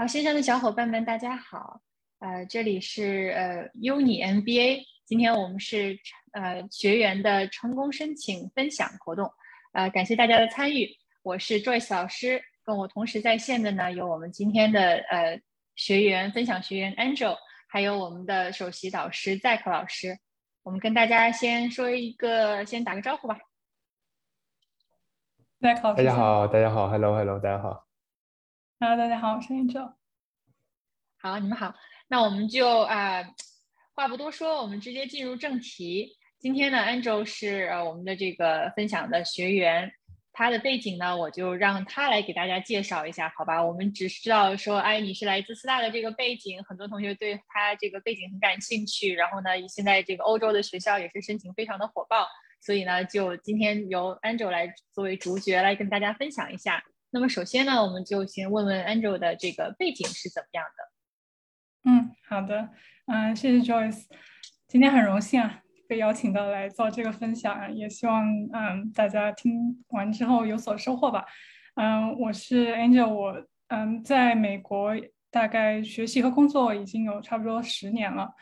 [0.00, 1.82] 好，线上的小伙伴们，大家好。
[2.20, 5.94] 呃，这里是呃优你 MBA，今天我们是
[6.32, 9.30] 呃学员的成功申请分享活动，
[9.74, 10.88] 呃，感谢大家的参与。
[11.22, 15.38] 我是 Joyce 老师，跟我同时在线的呢有我们今天的呃
[15.76, 17.36] 学员分享学员 Angel，
[17.68, 20.18] 还有我们的首席导师 Zack 老师。
[20.62, 23.38] 我们跟大家先说一个，先打个招呼吧。
[25.60, 27.86] Zack 老师，大家好，大家好，Hello Hello，大家好。
[28.82, 29.99] Hello，大家好，我是 Angel。
[31.22, 31.74] 好，你们好。
[32.08, 33.22] 那我们就啊，
[33.94, 36.16] 话不多说，我们直接进入正题。
[36.38, 39.92] 今天呢，Angel 是呃我们的这个分享的学员，
[40.32, 43.62] 他的背景呢，我就让他来给大家介绍一下，好吧？
[43.62, 49.12] 我们只知道说，哎，你是来自四大的这个背景，很多同学对他这个背景很感兴趣。
[49.14, 52.26] 然后呢，现在这个欧洲的学校也是申请非常的火爆，
[52.62, 56.82] 所以呢，就今天由 Angel 来作为主角来跟大家分享一下。
[57.10, 60.99] 那么首先呢，我们就先问问 Angel 的这个背景是怎么样的？
[61.84, 62.68] 嗯，好的，
[63.06, 64.04] 嗯，谢谢 Joyce，
[64.68, 71.24] 今天很荣幸啊，被邀请到来做这个分享啊，也希望嗯大家听完之后有所收获吧。
[71.76, 74.94] 嗯，我是 Angel，我嗯在美国
[75.30, 78.34] 大概学习和工作已经有差不多十年了，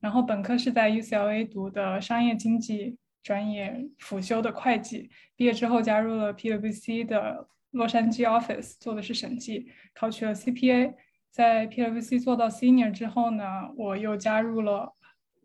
[0.00, 7.48] 然后本科是在 UCLA 读的商业经济专业，辅修的会计，毕业之后加入了 PwC 的。
[7.72, 10.92] 洛杉矶 office 做的是审计，考取了 CPA，
[11.32, 13.44] 在 PwC 做到 senior 之后呢，
[13.76, 14.94] 我又加入了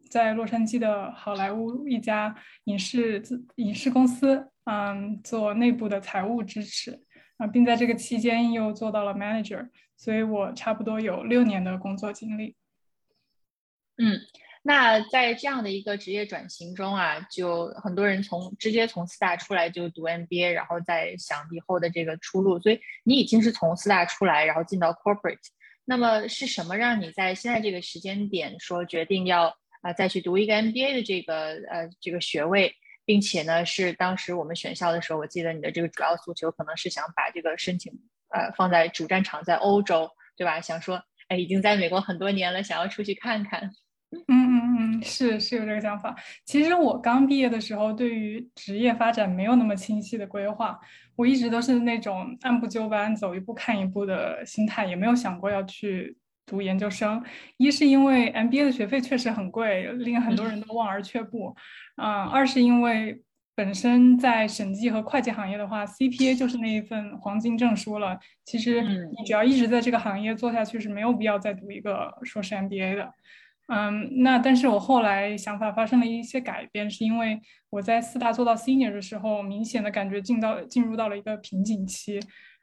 [0.09, 2.35] 在洛杉矶的好莱坞一家
[2.65, 3.23] 影视
[3.55, 7.01] 影视公司，嗯，做内部的财务支持，
[7.37, 12.57] 啊，并在这个期间又做到了 manager，所以我差不多有六年的工作经历。
[13.97, 14.19] 嗯。
[14.63, 22.59] 那在这样的一个职业转型中啊，就很多人从直接从四大出来就读 MBA，然后再想以后的这个出路。
[22.59, 25.39] 所以你已经是从四大出来，然后进到 corporate。
[25.89, 32.75] 那么是什么让你在现在这个时间点说决定要啊再去读一个 MBA 的这个呃这个学位，
[33.05, 37.93] 并且呢是当时我们选校的时候，我记得你的这个主要诉求可能是想把这个申请
[38.35, 40.59] 呃放在主战场在欧洲，对吧？
[40.59, 43.71] 想说哎已经在美国很多年了，想要出去看看。
[44.11, 46.15] 嗯嗯嗯，是是有这个想法。
[46.45, 50.79] 其实我刚毕业的时候，对于职业发展没有那么清晰的规划，
[51.17, 57.21] 我一直都是那种按部就班、走一步看一步的心态，也没有想过要去读研究生。
[57.57, 61.53] 一是因为 MBA 的学费确实很贵，令很多人都望而却步。
[62.01, 63.21] 嗯，二是因为
[63.55, 68.17] 本身在审计和会计行业的话，CPA 就是那一份黄金证书了。
[68.45, 73.11] 其实你只要一直在这个行业做下去，是没有必要再读一个硕士 MBA 的。
[73.67, 77.39] 嗯，那但是我后来想法发生了一些改变，是因为
[77.69, 82.19] 我在四大做到 senior 的时候，明显的感觉进到进入到了一个瓶颈期，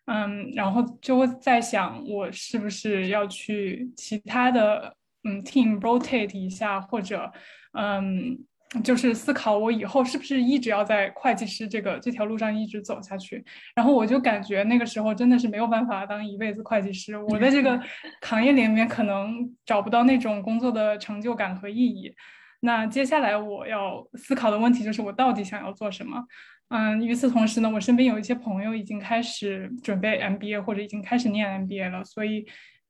[0.07, 7.33] 嗯，然后就会在想，我是不是要去其他的嗯 team rotate 一下，或者
[7.73, 8.45] 嗯。
[8.83, 17.81] 就是思考我以后是不是一直要在会计师这个这条路上一直走下去，然后我就感觉那个时候真的是没有办法当一辈子会计师，我在这个
[18.23, 22.13] 行业里面可能找不到那种工作的成就感和意义。
[22.61, 26.25] 那接下来我要思考的问题就是我到底想要做什么？
[26.69, 32.47] 嗯，与此同时呢，我身边有一些朋友已经开始准备 MBA 或者已经开始念 MBA 了，所以。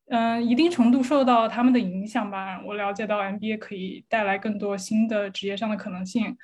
[0.09, 2.61] 嗯，一定程度受到他们的影响吧。
[2.65, 6.37] 我了解到 MBA 可以带来更多新的职业上的可能性。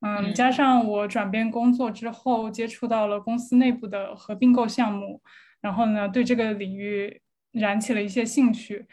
[0.00, 5.22] 嗯，加上我转变工作之后，接触到了公司内部的合并购项目，
[5.60, 7.20] 然后呢，对这个领域
[7.52, 8.86] 燃起了一些兴趣。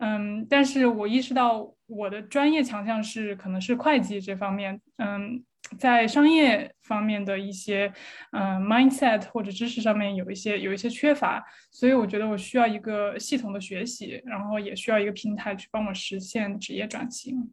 [0.00, 4.80] 嗯，但是我意识到我的专业强项是可能是会计这方面。
[4.96, 5.44] 嗯。
[5.78, 7.92] 在商业方面的一些，
[8.30, 17.52] 嗯，mindset 或者知识上面有一些有一些缺乏，所以我觉得我需要一个系统的学习，然后也需要一个平台去帮我实现职业转型。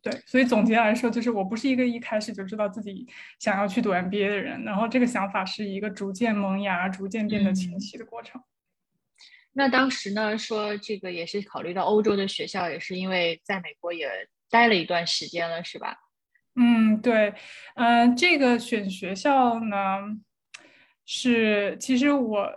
[0.00, 3.04] 对，所以总结来说，就是我不是一个一开始就知道自己
[3.40, 8.40] 想要去读 MBA 的人，然后这个想法是一个逐渐萌芽、逐渐变得清晰的过程。
[9.54, 14.08] 那当时呢，说这个也是考虑到欧洲的学校，也是因为在美国也
[14.48, 15.96] 待了一段时间了，是吧？
[16.60, 17.32] 嗯，对，
[17.76, 19.76] 嗯，这个选学校呢，
[21.06, 22.50] 是其实我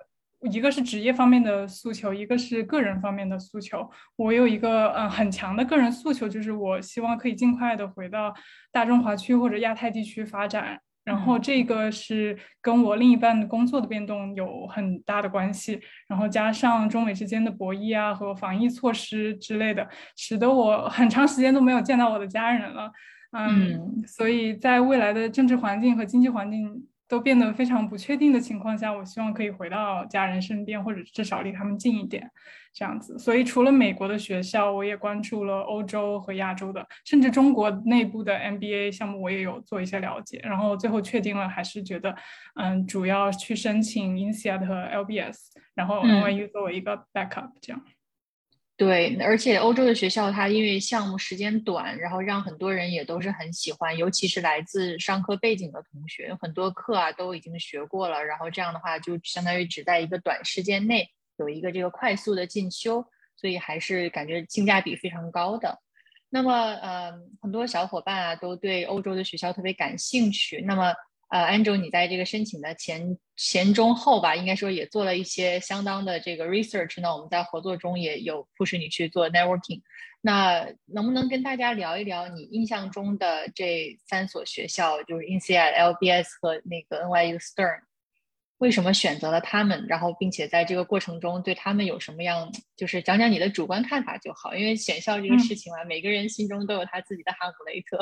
[0.50, 3.88] 一个是职业方面的诉求，一个是个人方面的诉求。
[4.15, 8.33] 我有一个嗯很强的个人诉求，就是我希望可以尽快的回到
[8.71, 10.80] 大中华区或者亚太地区发展。
[11.03, 15.80] 然后这个是跟我另一半的工作的变动有很大的关系。
[16.07, 22.92] 然后加上中美之间的博弈啊和防疫措施之类的，使得我很长时间都没有见到我的家人了。
[23.31, 32.29] 嗯，所以在未来的政治环境和经济环境都变得非常不确定的情况下，我希望可以回到家人身边，或者至少离他们近一点，
[32.73, 33.17] 这样子。
[33.19, 40.39] 所以除了美国的学校，我也关注了欧洲和亚洲的，甚至中国内部的 MBA 项目，我也有做一些了解。
[40.43, 42.15] 然后最后确定了，还是觉得，
[42.55, 45.37] 嗯，主要去申请 INSEAD 和 LBS，
[45.75, 47.81] 然后 NYU 作为一个 backup 这样。
[48.81, 61.07] 对，而且欧洲的学校它因为项目时间短，然后让很多人也都是很喜欢，尤其是来自商科背景的同学，有很多课啊都已经学过了，然后这样的话就相当于只在一个短时间内
[61.37, 63.05] 有一个这个快速的进修，
[63.37, 65.77] 所以还是感觉性价比非常高的。
[66.31, 66.51] 那么，
[66.81, 70.91] 呃，很多小伙伴啊都对欧洲的学校特别感兴趣，那么。
[71.31, 76.99] 呃，Angel，你在这个申请的前前中后吧，应该说也做了一些相当的这个 research。
[76.99, 79.81] 那我们在合作中也有 push 你去做 networking。
[80.19, 87.79] 那能不能跟大家聊一聊你印象中的这三所学校，就是 INSEAD、LBS 和那个 NYU Stern，
[88.57, 89.85] 为什么选择了他们？
[89.87, 94.53] 然后，并且在这个过程中对他们有什么样，就是讲讲你的主观看法就好。
[94.53, 97.97] 因为选校这个事情嘛，每个人心中都有他自己的哈姆雷特。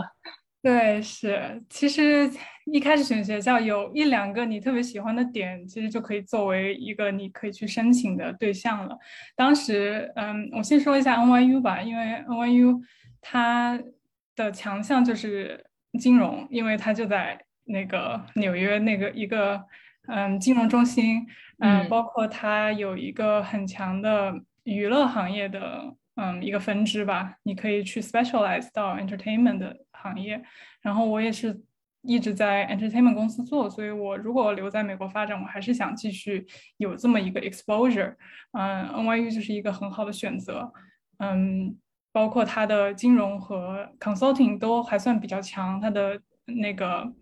[0.61, 2.29] 对，是，其实
[2.65, 8.97] 一开始选学校有一两个你特别喜欢的点，其实就可以作为一个你可以去申请的对象了。
[9.37, 12.77] 当时，嗯，我先说一下 NYU 吧，因为 NYU
[13.21, 13.79] 它
[14.35, 15.65] 的强项就是
[15.97, 19.63] 金融，因为它就在那个纽约那个一个
[20.09, 21.25] 嗯金融中心，
[21.59, 24.33] 嗯，包括它有一个很强的
[24.65, 25.95] 娱乐行业的。
[26.21, 30.41] 嗯，一个分支吧，你可以去 specialize 到 entertainment 的行业。
[30.81, 31.61] 然后我也是
[32.01, 36.45] 一直在 entertainment 公司做，所以我如果留在美国发展，我还是想继续
[36.77, 38.15] 有这么一个 exposure。
[38.53, 40.71] 嗯，NYU 就是一个很好的选择。
[41.19, 41.77] 嗯，
[42.11, 47.13] 包括它的金融和 consulting 都还算比较强，它的那个。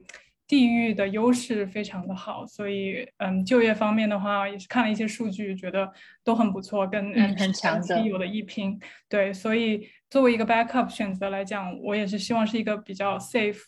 [0.50, 5.92] 地域的优势非常的好，所以嗯，就业方面的话也是看了一些数据，觉得
[6.24, 8.80] 都很不错，跟很强的有的一拼。
[9.10, 13.59] 对，所以作为一个 backup 选择来讲，我也是希望是一个比较 safe，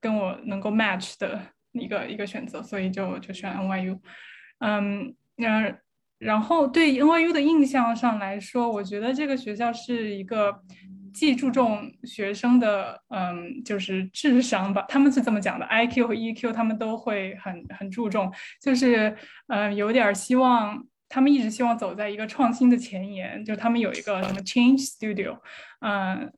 [0.00, 1.40] 跟我能够 match 的
[1.72, 3.98] 一个一个选择，所以就就选 NYU。
[4.58, 5.74] 嗯，那
[6.18, 10.62] 然后对 NYU 的印象上来说，我觉得这个学校是一个。
[11.14, 18.32] 既注重学生的嗯，就是智商吧，他们是这么讲的，IQ 和 EQ 他们都会很很注重，
[18.62, 19.14] 就是
[19.48, 20.82] 嗯，有点希望
[21.12, 25.38] 他们一直希望走在一个创新的前沿，就他们有一个什么 Change Studio，
[25.80, 26.32] 嗯。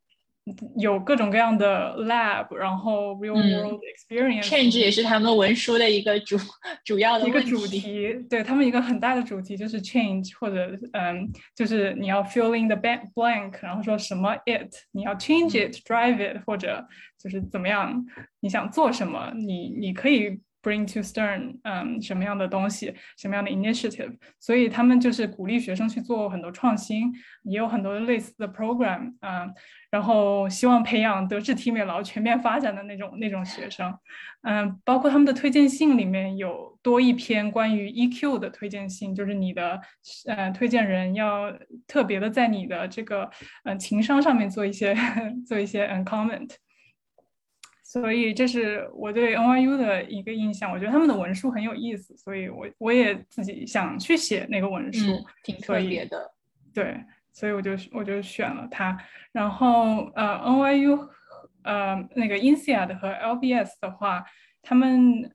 [0.76, 4.47] 有各种各样的 lab，然后 real world experience。
[4.47, 6.37] Change 也是他们文书的一个主
[6.85, 16.87] 主要的一个主题，对他们一个很大的主题就是 change，或者嗯，就是你要 fill in the blank，然后说什么 it，你要 change it，drive it，或者
[17.19, 18.05] 就是怎么样，
[18.41, 20.38] 你想做什么，你你可以。
[20.65, 27.13] Bring to Stern，嗯，什么样的东西，什么样的 initiative，所以他们就是鼓励学生去做很多创新，
[27.43, 29.53] 也有很多类似的 program，嗯，
[29.91, 33.93] 然后希望培养德智体美劳全面发展的那种那种学生，
[34.43, 39.79] 嗯，包括他们的推荐信里面有多一篇关于 EQ 的推荐信，就是你的
[40.27, 41.53] 呃推荐人要
[41.87, 43.31] 特别的在你的这个
[43.65, 44.97] 嗯情商上面做一些
[45.47, 46.51] 做一些嗯 comment。
[47.94, 56.29] 所以这是我对 NYU 的一个印象，我觉得他们的文书很有意思，所以我我也自己想去写那个文书，挺特别的。
[56.74, 57.01] 对，
[57.32, 58.98] 所以我就我就选了它。
[59.31, 61.08] 然后呃，NYU
[61.63, 64.24] 呃那个 INSEAD 和 LBS 的话，
[64.60, 65.31] 他们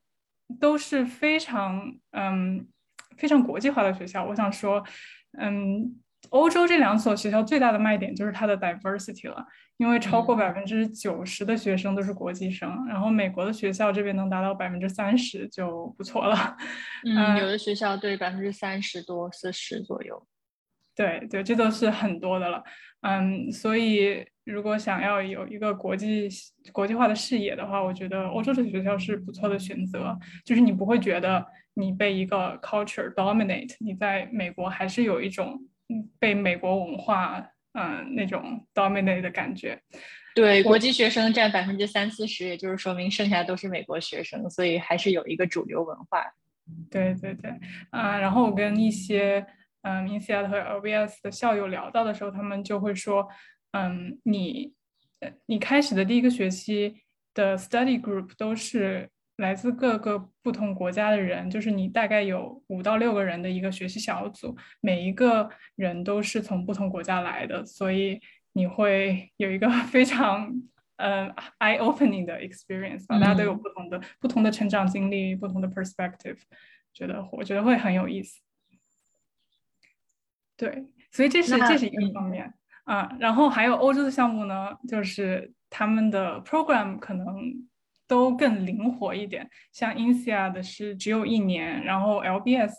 [0.59, 2.67] 都是非常嗯
[3.15, 4.25] 非常国际化的学校。
[4.25, 4.83] 我想说，
[5.37, 5.95] 嗯。
[6.31, 9.43] 欧洲这两所学校最大的卖点就是它的 diversity 了，
[9.79, 16.57] 因为超过百分之九十的学生都是国际生，然后美国的学校这边能达到百分之三十就不错了。
[17.07, 20.27] 嗯，有的学校对百分之三十多、四十左右。
[20.93, 22.61] 对对，这都是很多的了。
[23.03, 26.27] 嗯，所以如果想要有一个国际
[26.73, 30.13] 国际化的视野的话，我觉得欧洲的学校是不错的选择。
[30.43, 31.45] 就是你不会觉得
[31.75, 35.57] 你被一个 culture dominate，你在美国还是有一种。
[36.19, 39.81] 被美国文化，嗯，那种 dominate 的感觉。
[40.35, 46.23] 对，国际学生占百分之三四十，也就是说明剩下都是美国学生，所以还是有一个主流文化。
[46.89, 47.51] 对对对，
[47.89, 49.45] 啊，然后我跟一些
[49.81, 53.27] 嗯 i n s e a 和 LBS 的校友聊到的时候，他们就会说，
[53.71, 54.73] 嗯，你，
[55.47, 57.01] 你开始的第一个学期
[57.33, 59.09] 的 study group 都是。
[59.39, 68.19] 来自各个不同国家的人，就是你大概有五到六个人的一个学习小组，每一个人都是从不同国家来的，所以
[68.53, 70.53] 你会有一个 非常
[70.97, 76.39] 呃 eye opening 的 experience 吧，大家都有不同的不同的成长经历，不同的 perspective，
[76.93, 78.41] 觉得我觉得会很有意思。
[80.57, 82.53] 对，所以这是这是一个方面。
[82.83, 87.68] 啊，然后还有欧洲的项目呢，就是他们的 program 可能
[88.09, 92.73] 都更灵活一点，像 INSEAD 的是只有一年，然后 LBS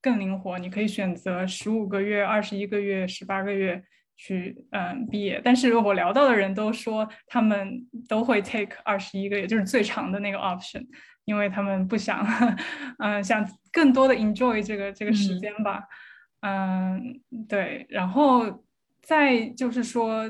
[0.00, 3.82] 更灵活，你可以选择十五个月、二十一个月、十八个月。
[4.18, 10.82] 去嗯毕业，但是我聊到的人都说他们都会 take 二十一个月，就是最长的那个 option，
[11.26, 12.26] 因为他们不想
[12.98, 15.84] 嗯想更多的 enjoy 这个这个时间吧，
[16.40, 18.64] 嗯对，然后
[19.02, 20.24] 再就是说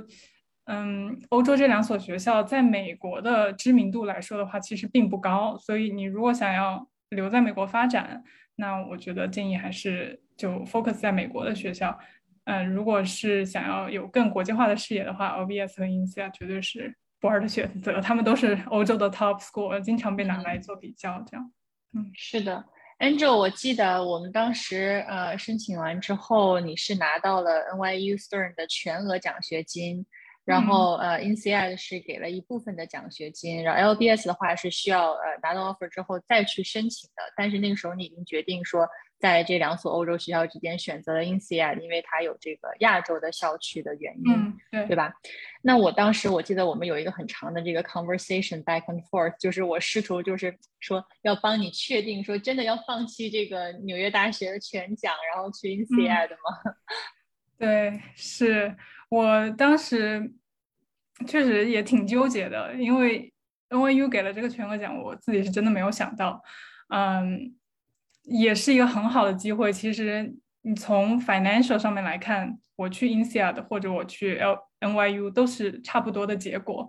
[0.67, 8.23] 嗯欧洲这两所学校在美国的知名度来说的话，其实并不高，所以你如果想要留在美国发展，
[8.57, 11.99] 那我觉得建议还是就 focus 在美国的学校。
[12.47, 18.01] 嗯，如果是想要有更国际化的视野的话，OBS 和 INSEAD 绝对是不二的选择。
[18.01, 21.21] 他们都是欧洲的 top school，经常被拿来做比较。
[21.29, 21.53] 这样，
[21.93, 22.65] 嗯，是的
[23.01, 30.07] ，Angel，我记得我们当时呃申请完之后，你是拿到了 NYU Stern 的全额奖学金，
[30.47, 37.23] 然后呃 INSEAD 是给了一部分的奖学金，然后 LBS 的话是需要呃拿到 offer 之后再去申请的。
[37.37, 38.89] 但是那个时候你已经决定说。
[39.19, 45.11] 在这两所欧洲学校之间选择了 INSEAD，因为它有这个亚洲的校区的原因，对对吧？
[45.63, 56.75] 那我当时我记得我们有一个很长的这个 conversation back and forth，就是我试图就是说要帮你确定说真的要放弃这个纽约大学的全奖，然后去 INSEAD 吗？
[57.59, 58.77] 对，是
[59.09, 60.33] 我当时
[61.27, 63.33] 确实也挺纠结的，因为
[63.71, 66.43] NYU 给了这个全额奖，我自己是真的没有想到，
[66.89, 67.55] 嗯。
[68.29, 69.73] 也是一个很好的机会。
[69.73, 76.89] 其实你从 financial 上面来看，我去 INSEAD 或者我去 L NYU 都是差不多的结果。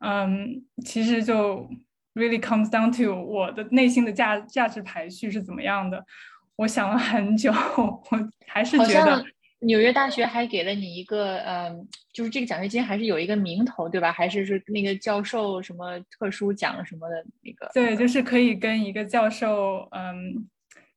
[0.00, 1.70] 嗯，其实就
[2.14, 6.04] really comes down to 我的内心的价价值排序是怎么样的。
[6.56, 9.24] 我想了很久， 我还是觉得
[9.64, 14.12] 纽约大学还给了你一个，嗯，就是这个奖学金还是有一个名头，对吧？
[14.12, 17.70] 还是是那个教授什么特殊奖什么的那个？
[17.74, 20.48] 对，就是可以跟一个教授，嗯。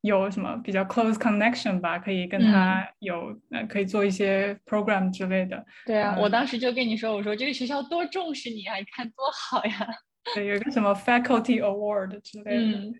[0.01, 1.97] 有什么比较 close connection 吧？
[1.97, 5.65] 可以跟他有呃，可以做一些 program 之类的。
[5.85, 9.87] 对啊，我当时就跟你说，我说这个学校多重视你啊，你看多好呀。
[10.33, 12.77] 对，有一个什么 faculty award 之类的。
[12.77, 12.93] 嗯，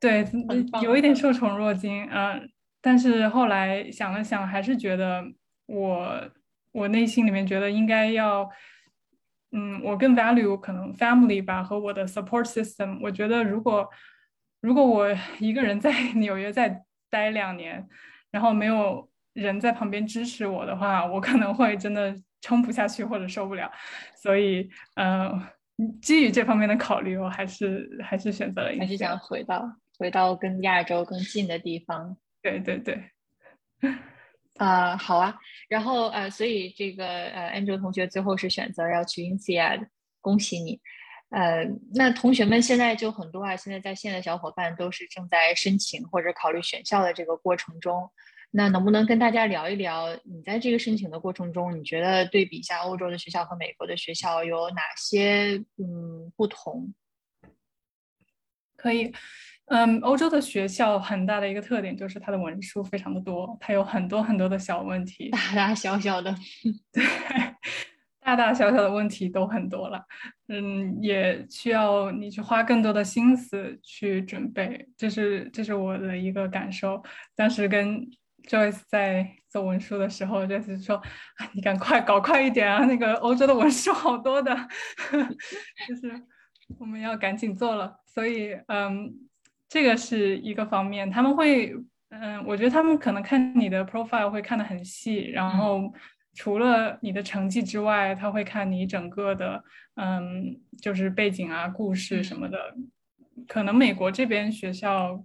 [0.00, 0.26] 对，
[0.82, 2.46] 有一点受宠若惊嗯，
[2.82, 5.24] 但是后来想了想，还是觉得
[5.66, 6.30] 我
[6.72, 8.50] 我内心里面觉得应该要，
[9.52, 12.98] 嗯，我更 value 可能 family 吧和我的 support system。
[13.00, 13.88] 我觉得如果
[14.60, 15.06] 如果我
[15.38, 17.86] 一个人在 纽约再待两年，
[18.32, 23.70] 然后没有人在旁边支持我的话，我可能会真的撑不下去或者受不了。
[24.16, 25.40] 所以，嗯，
[26.00, 29.62] 基于这方面的考虑，我还是还是选择了，还是想回到
[29.98, 32.16] 回到跟亚洲更近的地方。
[32.42, 33.10] 对对对，
[34.56, 35.38] 啊， 好啊。
[35.68, 39.86] 然后呃，所以这个呃，Angel 同学最后是选择要去 INSEAD，
[40.20, 40.80] 恭喜你。
[41.30, 48.10] 呃，那同学们现在就很多啊，现在在线的小伙伴都是正在申请或者考虑选校的这个过程中。
[48.54, 56.92] 那能不能跟大家聊一聊，你在这个申请的过程中，你觉得对比一下欧洲的学校和美国的学校有哪些嗯不同？
[58.76, 59.10] 可以，
[59.66, 66.34] 嗯，欧洲的学校很大的一个特点就是它的文书非常的多，它有很多很多的小问题，大大小小的，
[66.92, 67.02] 对。
[68.24, 70.00] 大大小小的问题都很多了，
[70.46, 77.02] 嗯，也需要你去花更多的心思去准备，这是这是我的一个感受。
[77.34, 78.08] 当时跟
[78.48, 81.02] Joyce 在做文书的时候，Joyce 说
[81.52, 84.56] ：“你赶快搞快一点啊，那个欧洲的文书好多的，
[85.88, 86.22] 就是
[86.78, 89.12] 我们要赶紧做了。”所以，嗯，
[89.72, 91.74] 这个是一个方面，他们会，
[92.10, 95.90] 嗯，我觉得他们可能看你的 profile 会看得很细，然后。
[96.34, 99.62] 除了你的成绩之外，他会看你整个的，
[99.96, 102.74] 嗯，就是背景啊、故事什么的。
[103.46, 105.22] 可能美国这边学校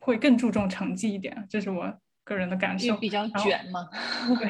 [0.00, 2.96] 会更注重成绩一点，这是我个人的感受。
[2.96, 3.88] 比较卷嘛。
[4.40, 4.48] 对。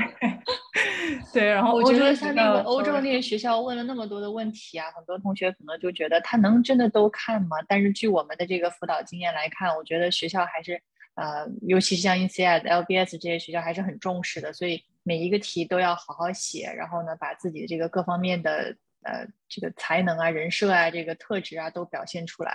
[1.32, 7.56] 对，然后我觉得像那个欧洲那些学校问了那么多的问题啊，很多同学可能就觉得他能真的都看吗？
[7.68, 10.80] 但是据我们的这个辅导经验来看，我觉得学校还是，
[11.14, 14.82] 呃，尤其是像 INSEAD、LBS 这些学校还是很重视的，所以。
[15.02, 22.52] 每一个题都要好好写，然后呢，把自己的这个各方面的呃这个才能啊、人设啊、这个特质啊都表现出来。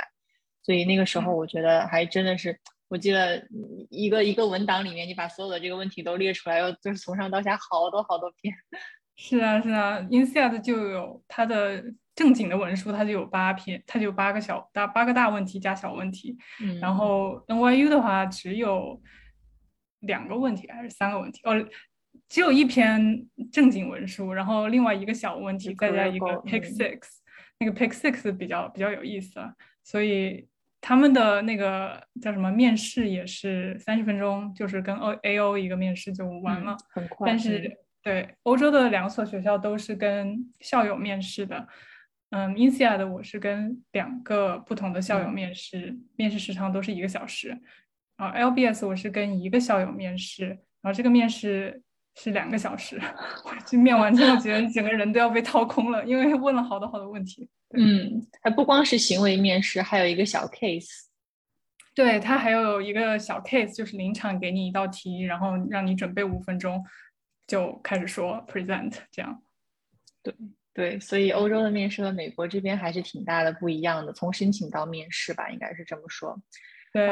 [0.61, 2.57] 所以那个时候，我觉得还真的是，
[2.87, 3.47] 我记得
[3.89, 8.53] 一个一个文档里面，你把所有的这个问题都列出来，又就是从上到下好多好多篇，
[9.17, 16.37] 是啊是啊，INSEAD 就有它的正经的文书，它就有八篇，它就有八个小大八个大问题加小问题。
[16.61, 19.01] 嗯，然后 NYU 的话只有
[20.01, 21.41] 两个问题还是三个问题？
[21.43, 21.53] 哦，
[22.29, 26.99] 只有一篇正经文书，然后另外一个小问题再加一个 Pick Six，
[27.59, 29.39] 那个 Pick Six 比较比较有意思，
[29.83, 30.47] 所以
[30.87, 37.27] 他们的那个叫什么面试也是三十分钟，就是跟 O A O 一个面试就完了，很快。
[37.27, 41.67] 但是对欧洲的两所学校都是跟校友面试的，
[42.29, 47.59] 嗯，INSEAD 的我是跟两个不同的校友面试，面试时长都是一个小时，
[48.15, 50.45] 然后 LBS 我是跟一个校友面试，
[50.83, 51.81] 然后这个面试
[52.15, 52.99] 是两个小时，
[53.65, 57.47] 就面完之后觉得整个人都要被掏空了，因为问了好多好多问题。
[57.77, 61.05] 嗯，还不光是行为面试，还有一个小 case。
[61.93, 66.83] 对他还有一个小 case，就是临场给你一道题，然后让你准备五分钟。
[67.47, 69.39] 就开始说 present 这样，
[70.23, 70.33] 对
[70.73, 76.35] 对，所以欧洲的面试和美国这边还是挺大的不一样的，从申请到面试吧，应该是这么说。
[76.91, 77.07] 对，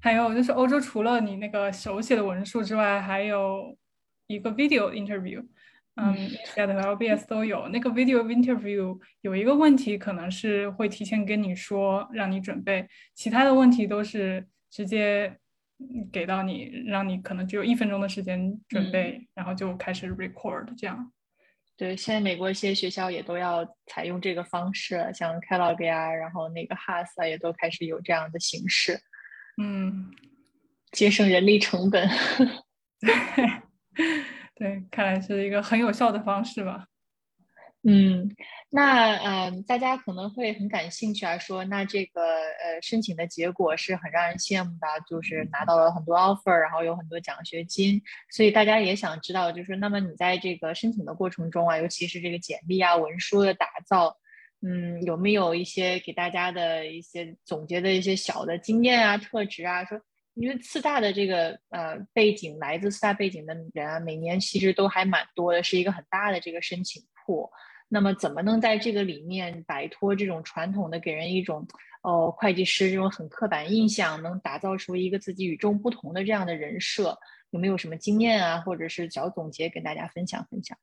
[0.00, 3.76] 还有就是欧洲除了你那个手写的文书之外，还有
[4.26, 5.44] 一个 video interview，
[5.96, 6.14] 嗯
[6.54, 7.68] 和 LBS 都有。
[7.68, 15.38] 那个 video interview 有一个问题可能是会提前跟你说让你准备，其他的问题都是直接。
[16.10, 21.12] 给到你，让你可能只有一分钟的时间准备，然后就开始 record 这样。
[21.76, 28.98] 对，现在美国一些学校也都要采用这个方式，像 Kellogg 呀，然后那个 Haas 啊，也都开始有这样的形式。
[29.60, 30.10] 嗯，
[30.92, 32.08] 节省人力成本。
[34.54, 36.86] 对，看来是一个很有效的方式吧。
[37.88, 38.28] 嗯，
[38.70, 54.16] 那嗯，大家可能会很感兴趣啊，说那这个呃申请的结果是很让人羡慕的，就是拿到了很多 offer，然后有很多奖学金，所以大家也想知道，就是那么你在这个申请的过程中啊，尤其是这个简历啊、文书的打造，
[54.62, 59.84] 嗯，有没有一些给大家的一些总结的一些小的经验啊、特质啊？
[59.84, 60.00] 说
[60.36, 67.50] 因为四大的这个呃背景，来自四大背景的人啊，每年其实都还蛮多的，是一个很大的这个申请库。
[67.88, 71.66] 那么怎么能在这个里面摆脱这种传统的给人一种
[72.02, 77.16] 哦会计师这种很刻板印象，能打造出一个自己与众不同的这样的人设？
[77.50, 80.76] 有没有什么经验啊，或者是小总结跟大家分享分享？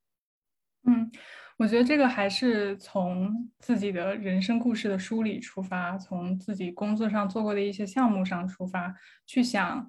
[0.87, 1.11] 嗯，
[1.57, 8.93] 我觉得这个还是从自己的人生故事的梳理出发，从自己工作上做过的一些项目上出发，
[9.25, 9.87] 去想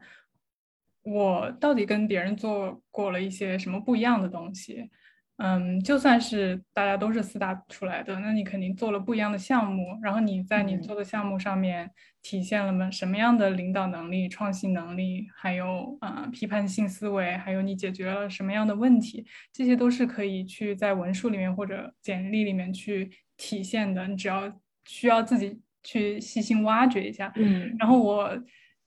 [1.02, 4.90] 我到底跟别人做过了一些什么不一样的东西。
[5.38, 11.90] 嗯，就算是大家都是四大出来的，那你肯定做了不一样的项目，然后你在你做的项目上面
[12.22, 24.06] 体现了么什么样的领导能力、创新能力，还有啊批判性思维，还有你解决了什么样的问题，这些都是可以去在文书里面或者简历里面去体现的。
[24.06, 27.32] 你只要需要自己去细心挖掘一下。
[27.34, 28.30] 嗯，然后我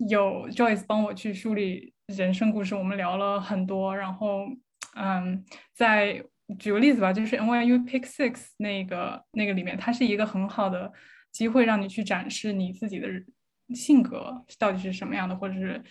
[0.07, 4.45] 有 Joyce 帮我去梳理人生故事，我们聊了很多，然后
[4.95, 6.23] 嗯，在。
[6.59, 10.89] 举个例子吧，就是 NYU Pick Six 那个那个里面，它是一个很好的
[11.29, 13.09] 机会，让你去展示你自己的
[13.75, 15.83] 性格到底是什么样的，或者是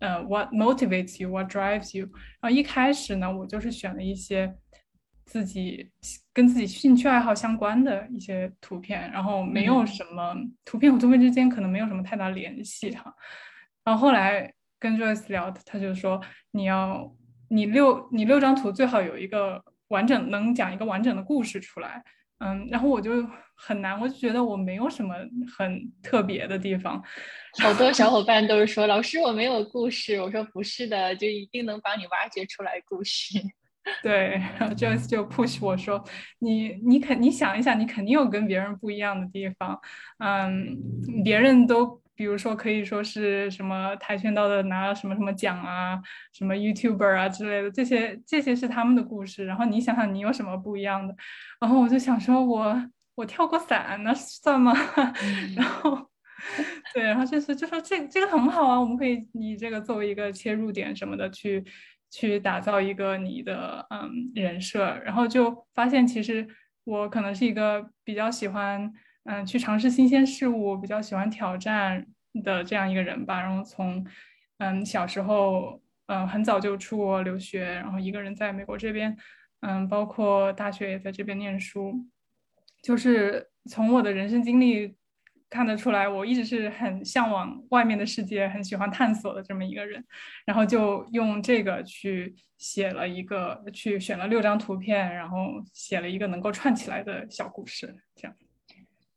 [0.00, 2.06] 呃，what motivates you，what drives you。
[2.40, 4.52] 然后一开始呢，我就是选了一些
[5.26, 5.88] 自己
[6.32, 13.14] 跟自己兴趣爱好相关的一些图片，然后没有什么图片和图片之间可能没有什么太大联系哈。
[13.84, 16.20] 然后后来跟 Joyce 聊，他就说
[16.50, 17.14] 你要
[17.48, 19.64] 你六你六张图最好有一个。
[19.90, 22.02] 完整能讲一个完整的故事出来，
[22.38, 23.24] 嗯，然后我就
[23.54, 25.14] 很难，我就觉得我没有什么
[25.56, 27.00] 很特别的地方。
[27.62, 33.38] 好多小伙伴都是说，老师我没有故事，我说不是的，就一定能帮你挖掘出来故事。
[34.02, 36.04] 对，然后 Joyce 就 push 我说，
[36.38, 39.80] 你你肯你想一想，你肯定有跟别人不一样的地方，
[40.18, 40.76] 嗯，
[41.22, 42.00] 别人都。
[42.20, 45.98] 比如说，可以说是什么跆拳道的拿了什么什么奖啊，
[46.34, 49.46] 什么 YouTuber 啊之类的，这些这些是他们的故事。
[49.46, 51.16] 然后你想想，你有什么不一样的？
[51.62, 54.74] 然后我就想说，我我跳过伞，那算吗？
[55.56, 56.10] 然后
[56.92, 61.64] 对，然后就是就说这这个很好啊，我们可以以这个作为一个切入点什么的，去
[62.10, 64.94] 去打造一个你的嗯人设。
[65.06, 66.46] 然后就发现，其实
[66.84, 68.92] 我可能是一个比较喜欢。
[69.24, 72.06] 嗯，去尝试新鲜事物，比较喜欢挑战
[72.42, 73.40] 的这样一个人吧。
[73.40, 74.04] 然后从
[74.58, 79.16] 嗯小时候，嗯很早就出国留学，然后一个人在美国这边，
[79.60, 82.06] 嗯，包括大学也在这边念书。
[82.82, 84.96] 就是从我的人生经历
[85.50, 90.02] 看得出来，我一直是很向往外面的世界，很喜欢探索的这么一个人，
[90.46, 98.34] 然后就用这个去写了一个，去选了六张图片，然后写了一个能够串起来的小故事，这样。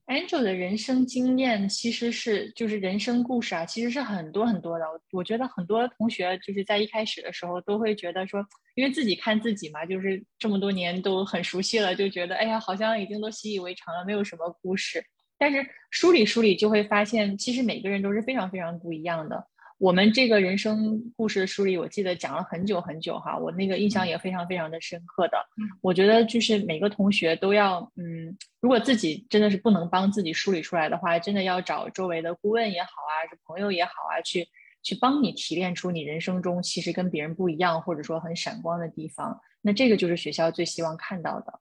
[0.07, 4.85] Angel 的人生经验其实是就是人生故事啊，其实是很多很多的。
[5.11, 15.01] 我觉得很多同学就是在一开始的时候都会觉得说，因为自己看自己嘛，就是这么多年都很熟悉了，就觉得哎呀，好像已经都习以为常了，没有什么故事。
[15.37, 19.47] 但是梳理梳理就会发现，其实每个人都是非常非常不一样的。
[19.83, 25.37] 我们这个人生故事的梳理，我记得讲了很久很久哈，我那个印象也非常非常的深刻的。
[25.81, 34.47] 我觉得就是每个同学都要，嗯，如果自己真的是不能帮自己梳理出来的话，真的要找周围的顾问也好啊，是朋友也好啊，去
[34.83, 39.37] 去帮你提炼出你人生中其实跟别人不一样，或者说很闪光的地方。
[39.61, 41.59] 那这个就是学校最希望看到的。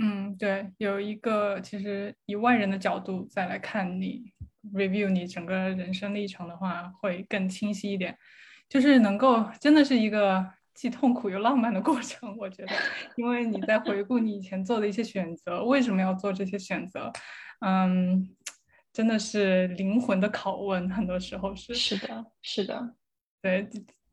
[0.00, 4.32] 嗯，对，有一个其实以外人的角度再来看你
[4.72, 8.16] review 你整个人生历程的话，会更清晰一点，
[8.68, 12.36] 就是能够真的是一个既痛苦又浪漫的过程。
[12.36, 12.72] 我觉得，
[13.16, 17.12] 因为你在回顾你以前做的一些选择，为什么要做这些选择，
[17.60, 18.28] 嗯，
[18.92, 21.74] 真的是灵魂的拷问，很多时候是。
[21.74, 22.94] 是的，是的，
[23.42, 23.68] 对。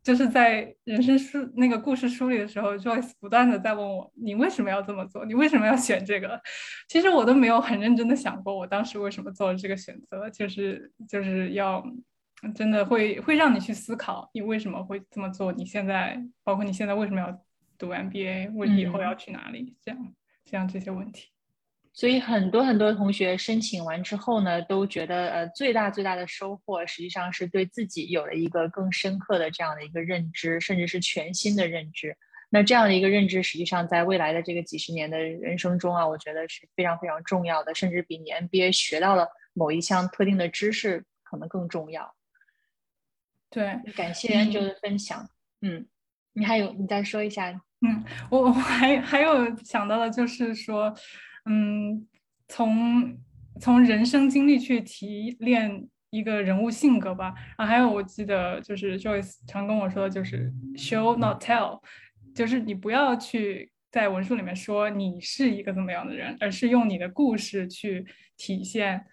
[0.07, 5.25] 就是在人生书那个故事书里的时候，Joyce 不断的在问我：“你为什么要这么做？
[5.25, 6.41] 你为什么要选这个？”
[6.87, 10.29] 其实我都没有很认真的想过，我当时为什么做了这个选择。
[10.29, 11.83] 就是就是要
[12.55, 15.51] 真的会会让你去思考，你为什么会这么做？
[15.51, 17.41] 你现在包括你现在为什么要
[17.77, 18.53] 读 MBA？
[18.53, 19.75] 为以后要去哪里？
[19.81, 20.13] 这样
[20.45, 21.27] 这样这些问题。
[21.97, 32.15] 所以很多很多同学申请完之后呢，都觉得呃最大最大的收获，实际上是对自己有了一个更深刻的这样的一个认知，甚至是全新的认知。
[32.51, 42.13] 那这样的一个认知，实际上在未来的这个几十年的人生中啊，我觉得是非常非常重要的，甚至比你 MBA 学到了某一项特定的知识可能更重要。
[43.49, 45.27] 对，感谢 Angel 的分享。
[45.61, 45.87] 嗯，
[46.33, 47.59] 你还有你再说一下？
[47.81, 50.95] 嗯，我我还还有想到的就是说。
[51.47, 52.05] 嗯，
[52.47, 53.17] 从
[53.59, 57.33] 从人生经历去提炼一个人物性格吧。
[57.55, 61.81] 啊，还有我记得就是 Joyce 常跟我说的就是 show not tell，
[62.35, 68.05] 就是你不要去在文书里面说你是一个怎么样的人，而是用你的故事去
[68.37, 69.05] 体现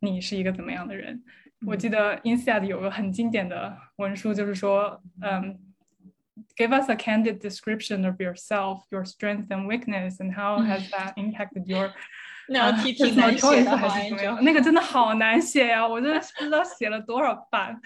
[0.00, 1.22] 你是一个怎么样的人。
[1.66, 5.60] 我记得 Inside 有个很经典的文书，就是说，嗯。
[6.56, 11.64] Give us a candid description of yourself, your strength and weakness, and how has that impacted
[11.66, 11.92] your
[12.48, 14.44] 那题挺难写的，还是怎么样？
[14.44, 15.86] 那个真的好难写呀！
[15.86, 17.80] 我真的不知道写了多少版。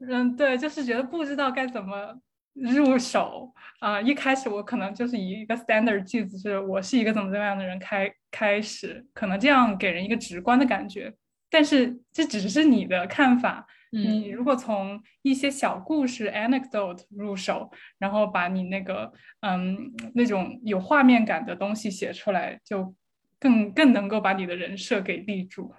[0.00, 2.12] 嗯，对，就是觉得不知道该怎么
[2.54, 4.00] 入手啊。
[4.00, 11.14] 一开始我可能就是以一个 standard 句子，是我是一个怎么怎么样的人开开始，可能这样给人一个直观的感觉。
[11.48, 13.66] 但是这只是你的看法。
[13.90, 22.94] 你如果从一些小故事 anecdote 入手，然后把你那个嗯那种有画面感的东西写出来，就
[23.38, 25.72] 更更能够把你的人设给立住。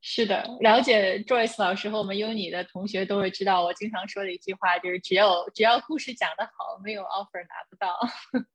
[0.00, 7.98] 是的，了解 Joyce 老师和我们 Uni 的同学都会知道，我经常说的一句话就是：只要只要故事讲得好，没有 offer 拿不到。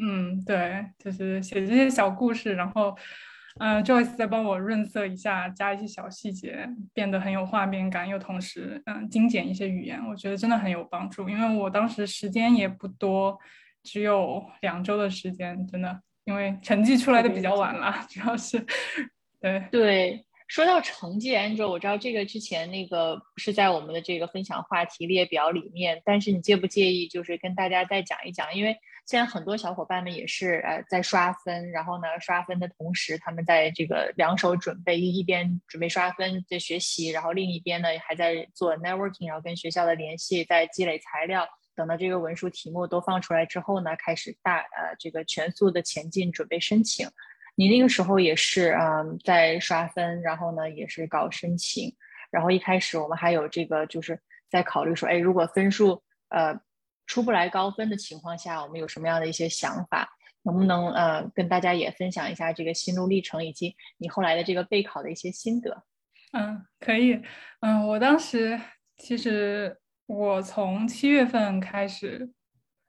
[0.00, 2.96] 嗯，对，就是写这些小故事，然后。
[3.60, 11.28] 嗯，Joyce 再帮我润色一下，加一些小细节，变得很有画面感，又同时嗯精简一些语言，我觉得真的很有帮助。
[11.28, 13.38] 因为我当时时间也不多，
[13.82, 18.64] 只有两周的时间，真的，因为成绩出来的比较晚了，主要是，
[19.40, 20.24] 对对。
[20.48, 28.54] 说到成绩，Angel，我知道这个之前那个不是在我们的这个分享话题列表里面，但是你介不介意就是跟大家再讲一讲？
[28.54, 28.74] 因为
[29.08, 47.08] 现在很多小伙伴们也是呃在刷分，然后呢刷分的同时，他们在这个两手准备，一边准备刷分在学习，然后另一边呢还在做 networking，然后跟学校的联系，在积累材料，等到这个文书题目都放出来之后呢，开始大呃这个全速的前进，准备申请。
[47.54, 51.90] 你那个时候也是嗯，在刷分，然后呢也是搞申请，
[52.30, 56.60] 然后一开始我们还有这个就是在考虑说，哎，如果分数呃
[57.08, 60.08] 出不来高分的情况下，我们有什么样的一些想法？
[60.44, 65.82] 能不能呃跟大家也分享一下这个心路历程，以及你后来的这个备考的一些心得？
[66.32, 67.20] 嗯，可以。
[67.60, 68.58] 嗯，我当时
[68.96, 72.30] 其实我从七月份开始。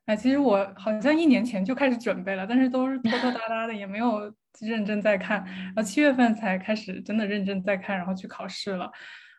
[0.06, 4.22] 哎，其实我好像一年前就开始准备了，但是都是拖拖 拉拉的，也没有
[4.60, 5.46] 认真在看。
[5.46, 8.92] 然后七月份才开始真的认真在看，然后去考试了。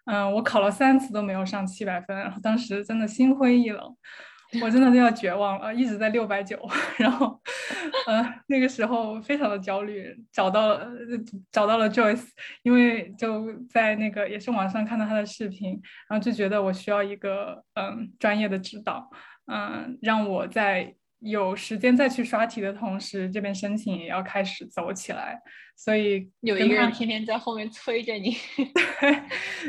[0.05, 3.97] 嗯，我考了三次都没有上七百分，然后当时真的心灰意冷。
[4.61, 6.59] 我真的都要绝望了，一直在六百九，
[6.97, 7.41] 然后，
[8.07, 10.89] 呃，那个时候非常的焦虑，找到了
[11.53, 12.27] 找到了 Joyce，
[12.63, 19.09] 因为就在那个也是网上看到他的视频，然后就觉得我需要一个嗯专业的指导，
[19.47, 25.41] 嗯，让我在有时间再去刷题的同时，这边申请也要开始走起来，
[25.77, 28.37] 所以有一个人天天在后面催着你，
[29.01, 29.23] 对，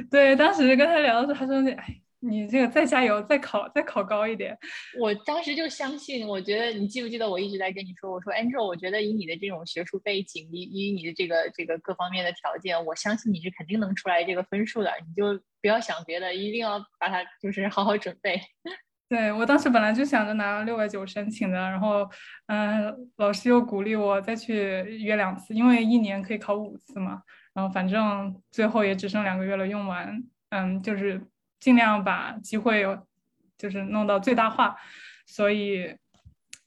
[0.10, 2.02] 对，当时跟他聊的时候，他说哎。
[2.24, 4.56] 你这个再加油，再考，再考高一点。
[5.00, 14.92] 我当时就相信，我觉得你记不记得我一直在跟你说，我说 Angel，我觉得以你的这种学术背景，以以你的这个这个各方面的条件，我相信你是肯定能出来这个分数的。
[15.08, 18.40] 你就不要想别的，一定要把它就是好好准备。
[19.10, 22.08] 对我当时本来就想着拿六百九申请的，然后
[22.46, 24.54] 嗯，老师又鼓励我再去
[25.00, 27.24] 约两次，因为一年可以考五次嘛。
[27.56, 31.20] 然后反正最后也只剩两个月了，用完，嗯，就是。
[31.62, 32.84] 尽量把机会
[33.58, 34.76] 就是弄到最大化，
[35.28, 35.95] 所以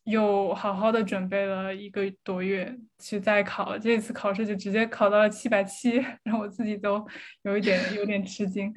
[0.05, 7.05] 又好好的准备了一个多月去再考，这次考试就直接考到了七百七， 然后我自己都
[7.43, 8.73] 有一点有点吃惊，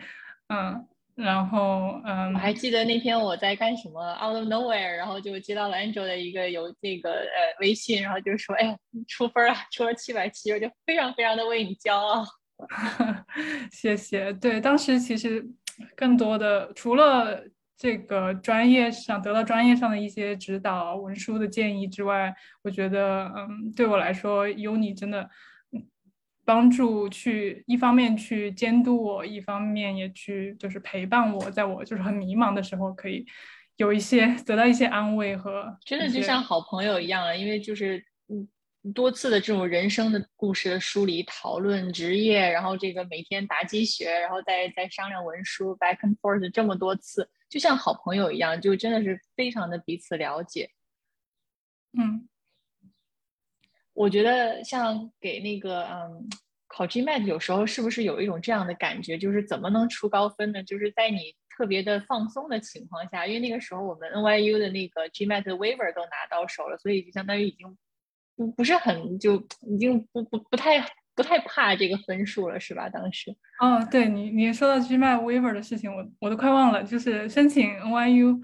[0.47, 8.75] 嗯，然后嗯，我还记得那天我在干什么，out of nowhere，然后就接到了 Angel 的一个有这个呃微信，然后就说，哎呀，
[9.08, 12.25] 出分了，出了七百七，我就非常非常的为你骄傲，
[13.71, 15.47] 谢谢，对，当时其实。
[15.96, 17.44] 更多的除了
[17.76, 25.30] 这个专业上得到专业上的一些指导、文书的建议之外，我觉得，嗯，对我来说，有你真的
[26.44, 33.26] 帮助去一方面去监督我，一方面也去就是陪伴我，在我就是很迷茫的时候，可以
[33.76, 38.48] 有一些得到一些安慰和真的就像好朋友一样，因为就是嗯。
[38.93, 50.69] 多次的这种人生的故事的梳理、讨论职业，然后这个每天答积学，然后再再商量文书，back and forth 这么多次，就像好朋友一样，就真的是非常的彼此了解。
[51.97, 52.28] 嗯，
[53.93, 56.30] 我觉得像给那个嗯
[56.67, 60.63] 考 GMAT，有时候是不是有一种这样的感觉，就是怎么能出高分呢？
[60.63, 67.78] 就是在你特别的放松的情况下，因为那个时候我们 NYU 的那个 GMAT 的 waiver 都拿到手了，所以就相当于已经。
[68.38, 69.36] 不不是很就
[69.67, 70.80] 已经不不不太
[71.15, 72.88] 不太怕这个分数了是吧？
[72.88, 76.84] 当时哦，对你你说到 GMAT waiver 的事情，我我都快忘了。
[76.84, 78.39] 就是申请 NYU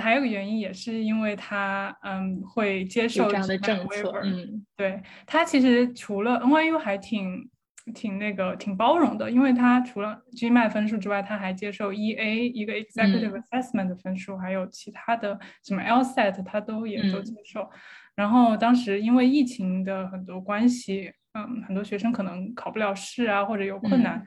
[0.00, 4.12] 还有个原因，也是因为他嗯会接受这样的政策。
[4.22, 7.48] 嗯，对他其实除了 NYU 还挺
[7.94, 17.68] 挺那个挺包容的，因为他除了 GMAT 分数之外，他还接受 EA 一个 Executive Assessment 的分数，还有其他的什么 LSAT 他都也都接受。
[18.14, 24.22] 然后当时因为疫情的很多关系，嗯，很多学生可能考不了试啊，或者有困难，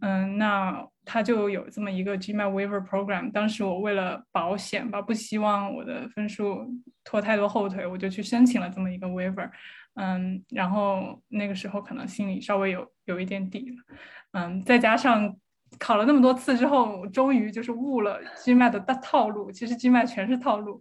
[0.00, 3.32] 嗯，那他就有这么一个 GMAT Waiver Program。
[3.32, 6.64] 当时我为了保险吧，不希望我的分数
[7.02, 9.50] 拖太多后腿，我就去申请了这么一个 Waiver。
[9.94, 13.76] 嗯，然后那个时候可能心里稍微有有一点底了，
[14.34, 15.36] 嗯，再加上
[15.76, 20.80] 考了那么多次之后，终于就是悟了 GMAT 的大套路，其实 GMAT 全是套路。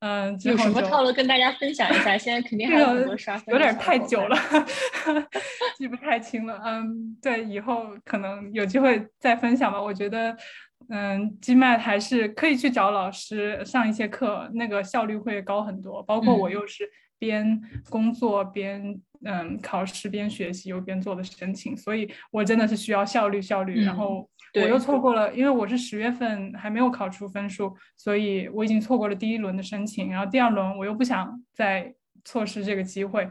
[0.00, 2.18] 嗯，有什么套路跟大家分享一下？
[2.18, 4.36] 现在肯定还有很多刷分，有点太久了，
[5.78, 6.60] 记不太清了。
[6.64, 9.82] 嗯，对，以后可能有机会再分享吧。
[9.82, 10.36] 我觉得，
[10.90, 16.02] 嗯，GMAT 还是可以去找老师上一些课，那个效率会高很多。
[16.02, 16.84] 包括我又是
[17.18, 23.82] 边工作边嗯考试边学习又边做的申请，所以我真的是需要效率效率。
[23.82, 24.28] 然后。
[24.62, 30.10] 我又错过了，因为我是十月份还没有考出分数，所以我已经错过了第一轮的申请。
[30.10, 33.28] 然后第二轮我又不想再错失这个机会，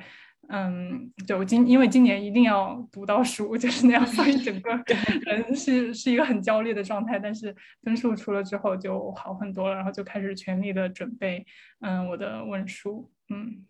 [0.50, 4.72] 嗯，就今因为今年一定要读到书， 就是那样，所以整个
[5.26, 7.18] 人是是一个很焦虑的状态。
[7.18, 11.46] 但是分数出了之后就好很多了，然后就开始全力的准备，
[11.82, 13.66] 嗯，我的文书，嗯，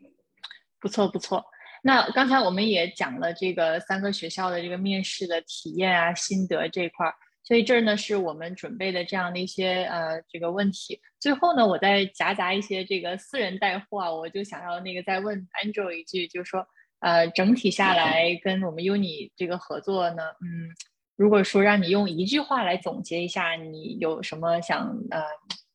[0.79, 1.43] 不错不错。
[1.83, 7.13] 那刚才我们也讲了这个三个学校的这个面试的体验啊、心得这块儿。
[7.45, 10.99] 所以这儿呢是我们准备的这样的一些呃这个问题。
[11.19, 16.67] 最后呢，我再夹杂一些这个私人带货啊，我就想要那个再问 Angel 一句，就是说
[16.99, 20.73] 呃整体下来跟我们 Uni 这个合作呢，嗯，
[21.15, 25.21] 如果说让你用一句话来总结一下，你有什么想呃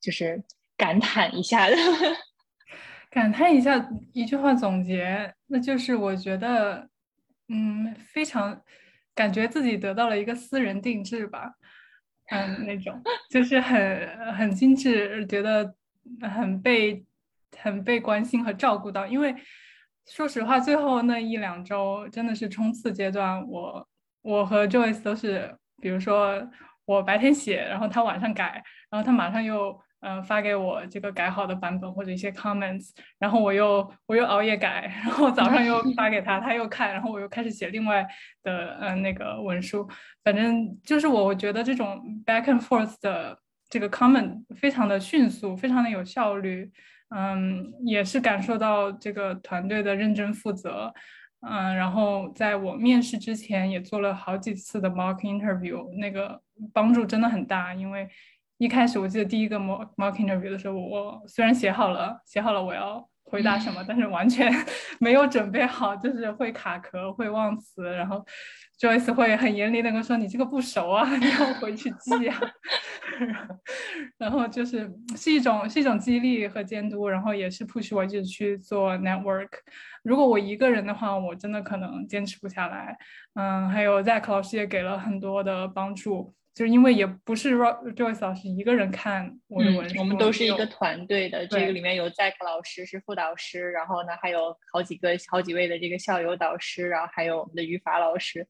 [0.00, 0.42] 就是
[0.76, 1.76] 感叹一下的？
[3.11, 6.88] 感叹一下一句话总结，那就是我觉得
[7.48, 8.62] 嗯非常
[9.14, 11.54] 感觉自己得到了一个私人定制吧。
[12.30, 15.74] 嗯，那种就是很很精致，觉得
[16.22, 17.04] 很被
[17.58, 19.06] 很被关心和照顾到。
[19.06, 19.34] 因为
[20.06, 23.88] 说实话，最后那一两周真的是冲刺阶段，我
[24.22, 26.48] 我和 Joyce 都是，比如说
[26.84, 38.06] 我白天写，然后他晚上改，然后他马上又嗯，发给我这个改好的版本或者一些 comments，然后我又我又熬夜改， 然后早上又发给他，他又看，然后我又开始写另外
[38.42, 39.86] 的嗯那个文书，
[40.24, 46.70] 反正就是我我觉得这种 back and forth 的这个 comment 非常的迅速，非常的有效率，
[47.14, 50.90] 嗯，也是感受到这个团队的认真负责，
[51.46, 56.40] 嗯，然后在我面试之前也做了好几次的 mock interview，那个
[56.72, 58.08] 帮助真的很大，因为。
[58.61, 64.53] 一开始我记得第一个 mock mock interview 的时候，我虽然写好了写好了我要回答什么，但是完全
[65.01, 68.23] 没有准备好，就是会卡壳、会忘词，然后
[68.79, 72.38] Joyce 会很严厉的跟我说：“你这个不熟啊， 你要回去记啊。
[74.18, 79.49] ”然后就是是一种是一种激励和监督，然后也是 push 我一直去做 network。
[80.03, 82.94] 如果我一个人的话，我真的可能坚持不下来。
[83.37, 86.35] 嗯，还有 Zack 老师也给了很多的帮助。
[86.52, 91.46] 就是因为也不是 Joyce 老师一个人看我的文书，我们都是一个团队的。
[91.46, 98.46] 这个里面有 Zack 老师是副导师，然后呢还有好几个、好几位的这个校友导师，然后还有我们的语法老师，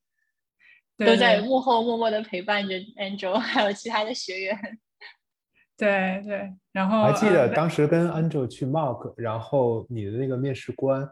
[0.96, 4.58] 都在幕后默默的陪伴着 Angel， 还有其他的学员。
[5.76, 11.06] 对对，然后还记得当时跟 Angel 去 Mock，然后你的那个面试官，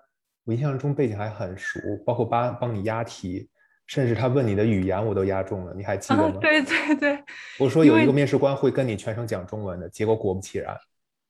[0.44, 3.48] 我印象中背景还很熟，包括帮帮你押题。
[3.88, 6.38] 甚至他问你的语言，我都押中了，你还记得吗？
[6.40, 7.24] 对对对，
[7.58, 10.76] 我 说有一个面试官会跟你全程讲中文的，结果果不其然。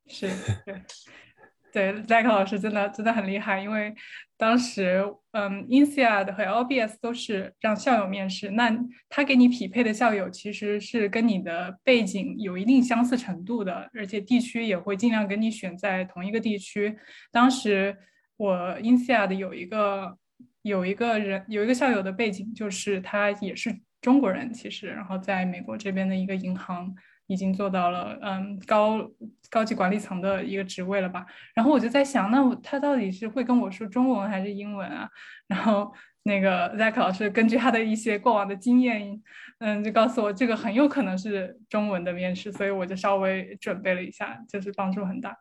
[0.09, 0.29] 是，
[0.67, 3.95] 对，对，Zack 老师真的真的很厉害，因为
[4.37, 8.77] 当时，嗯，INSEAD 和 LBS 都是让校友面试，那
[9.09, 16.99] 他给你匹配的校友其实是跟你的背景有一定相似程度的，而且地区也会尽量跟你选在同一个地区。
[17.31, 17.97] 当时
[18.37, 20.19] 我 INSEAD 有一个。
[20.63, 26.95] 有一个人有一个校友的背景，就是他也是中国人，其实，然后在美国这边的一个银行
[27.27, 29.11] 已经做到了嗯高
[29.51, 31.27] 高级管理层的一个职位了吧。
[31.55, 35.09] 然后我就在想，那他到底是会跟我说中文还是英文啊？
[35.49, 35.93] 然后
[36.23, 39.23] 那个 Zack 老师根据他的一些过往的经验，
[39.59, 45.37] 嗯，就告诉我这个很有可能是中文的面试，所以我就稍微准备了一下，就是帮助很大。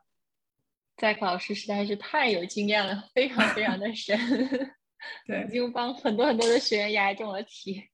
[0.98, 4.18] Zack 老师实在是太有经验了，非常非常的神。
[5.28, 7.90] 对，已经帮很多很多的学员押中了题。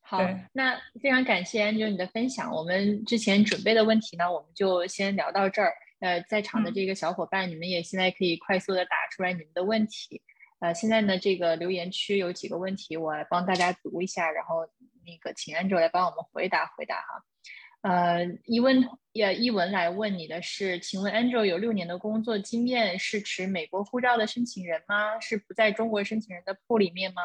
[0.00, 0.20] 好，
[0.52, 2.52] 那非常感谢 Angel 你的分享。
[2.54, 5.72] 我们之前准备的问题呢，我们就先聊到这儿。
[6.00, 10.20] 呃，在场的这个小伙伴，你们也现在可以快速的打出来你们的问题。
[10.58, 14.66] 呃，现在呢，这个留言区有几个问题，我来帮大家读一下，然后
[15.06, 17.24] 那个请 Angel 来帮我们回答回答哈。
[17.82, 25.20] 呃，一问也一文来问你的是，请问 Angel 有六年的工作经验，是持美国护照的申请人吗？
[25.20, 27.22] 是不在中国申请人的铺里面吗？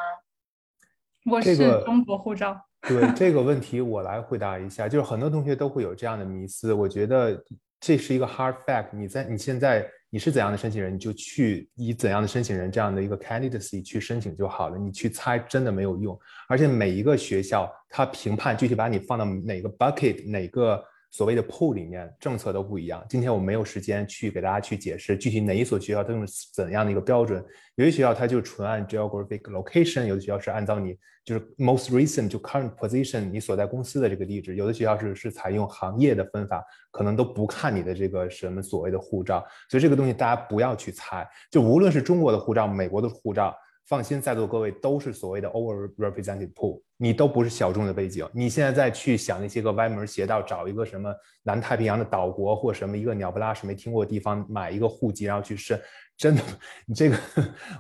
[1.32, 2.60] 我是中国护照。
[2.82, 4.90] 对这个问题，我来回答一下。
[4.90, 7.44] 就是很多同学都会有这样的迷思，我觉得
[7.80, 8.90] 这是一个 hard fact。
[8.92, 9.90] 你在你现在。
[10.10, 14.78] 你是怎样的申请人，你就去以怎样的申请人这样的一个 candidacy 去申请就好了。
[14.78, 20.84] 你去猜真的没有用，而且每一个学校它评判具体把你放到哪个 bucket 哪个。
[21.18, 23.04] 所谓的 pool 里面政策都不一样。
[23.10, 27.44] 今天我没有时间去给大家去解释具体哪一所学校都用怎样的一个标准。
[27.74, 34.58] 有些学校它就纯按 geographic location，有的学校是按照你就是 most recent 就 current position 你所在公司的这个地址。
[34.58, 39.44] 有的学校是是采用行业的分法，可能都不看你的这个什么所谓的护照。
[39.72, 41.28] 所以这个东西大家不要去猜。
[41.50, 43.56] 就无论是中国的护照，美国的护照。
[43.88, 48.28] 放心，在座各位都是所谓的 overrepresented pool，你都不是小众的背景。
[48.34, 51.10] 你现在再去想那些个歪门邪道，找一个什么
[51.44, 55.80] 南太平洋的岛国或什么一个鸟不拉屎没听过的地方买一个户籍，然后去申，
[56.18, 56.42] 真的，
[56.86, 57.18] 你这个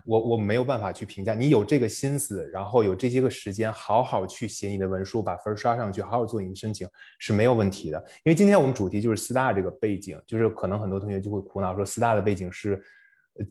[0.05, 1.33] 我我没有办法去评价。
[1.33, 6.87] 你有这个心思，然后有这些个时间，好好去写你的文书，把分刷上去，好好做你的申请
[7.19, 7.97] 是没有问题的。
[8.23, 12.81] 因为今天我们主题就是四大这个背景，就是可能很多同学就会苦恼说四大的背景是。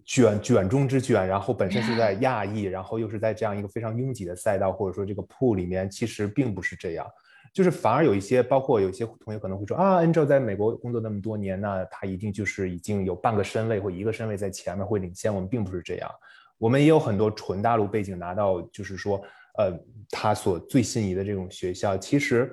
[0.05, 7.07] 卷卷中之卷，然后本身是在亚裔，然后又是在这样一个非常拥挤的赛道，或者说这个铺里面，其实并不是这样，
[7.53, 16.11] 就是反而有一些，包括有些同学可能会说啊，Angel 在美国工作那么多年，那他一定就是已经有半个身位或一个身位在前面会领先，我们并不是这样，
[16.59, 19.23] 我们也有很多纯大陆背景拿到，就是说，
[19.59, 19.73] 呃，
[20.11, 22.53] 他所最心仪的这种学校，其实。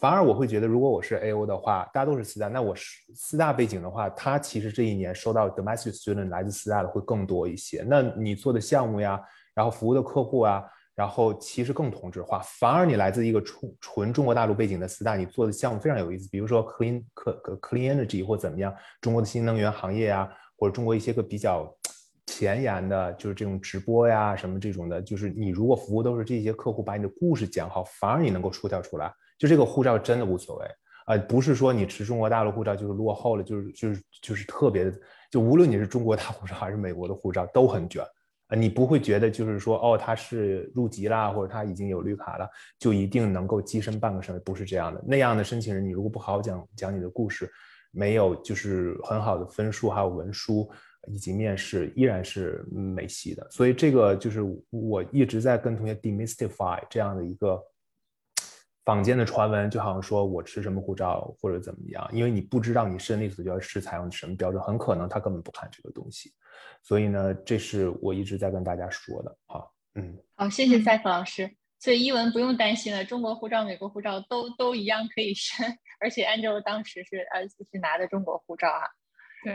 [0.00, 7.84] 反而我会觉得，如果我是 A O 的话，大家都是四大，那我是四大背景的话，他其实这一年收到 domestic student 来自四大的会更多一些。
[7.86, 9.20] 那你做的项目呀，
[9.54, 10.64] 然后服务的客户啊，
[10.94, 12.40] 然后其实更同质化。
[12.42, 21.70] 反而你来自一个纯纯中国大陆背景的四大，你做的项目非常有意思，比如说 clean 可 clean energy 或怎么样，中国的新能源行业啊，或者中国一些个比较
[22.24, 29.12] 前沿的，就是这种直播呀什么这种的，就是你如果服务都是这些客户，把你的故事讲好，反而你能够出跳出来。
[29.40, 30.66] 就这个护照真的无所谓，
[31.06, 34.92] 呃，不是说你持中国大陆护照就是落后了，就是就是就是特别的，
[35.30, 38.04] 就无论你是中国大护照还是美国的护照都很卷。
[38.48, 42.46] 呃，你不会觉得就是说哦，他是入籍啦，或者他已经有绿卡了，
[42.78, 45.02] 就一定能够跻身半个省，不是这样的。
[45.06, 47.50] 那样的申请人，你如果不好好讲讲你的故事，
[47.92, 50.70] 没有就是很好的分数，还有文书
[51.08, 53.46] 以及面试，依然是没戏的。
[53.50, 57.58] 所以这个就是我一直在跟同学 demystify 这样的一个。
[58.90, 66.32] 坊间的传闻就好像说我持什么护照或者怎么样，因为你不知道你申请所就要是采用什么标准，很可能他根本不看这个东西。
[66.82, 69.38] 所以呢，这是我一直在跟大家说的。
[69.46, 71.48] 好，嗯，好，谢谢赛克老师。
[71.78, 75.64] 所以一文不用担心了，中国护照、美国护照都都一样可以申，
[76.00, 78.82] 而且 Angel 当时是呃是拿的中国护照啊。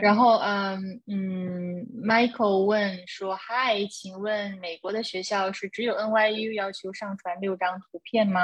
[0.00, 8.40] 然后嗯嗯，Michael 问说：“嗨，请问美国的学校是只有 NYU 要求上传六张图片吗？”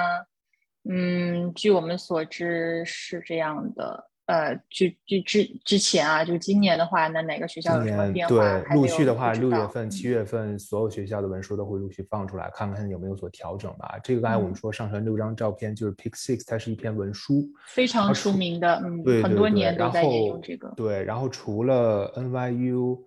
[0.88, 4.08] 嗯，据我们所知是这样的。
[4.26, 8.34] 呃，就就之之前啊，就今年的话，那哪个学校有什么变化？
[8.34, 13.98] 对，陆续的话，六月份、七月份，所有学校的文书都会陆续放出来，看看有没有所调整吧。
[14.02, 20.72] 这个刚才我们说上传六张照片，就是 Pick Six，它是一篇文书，非常出名的，嗯，对很多年都在沿用这个。
[20.76, 23.00] 对，然后除了 NYU，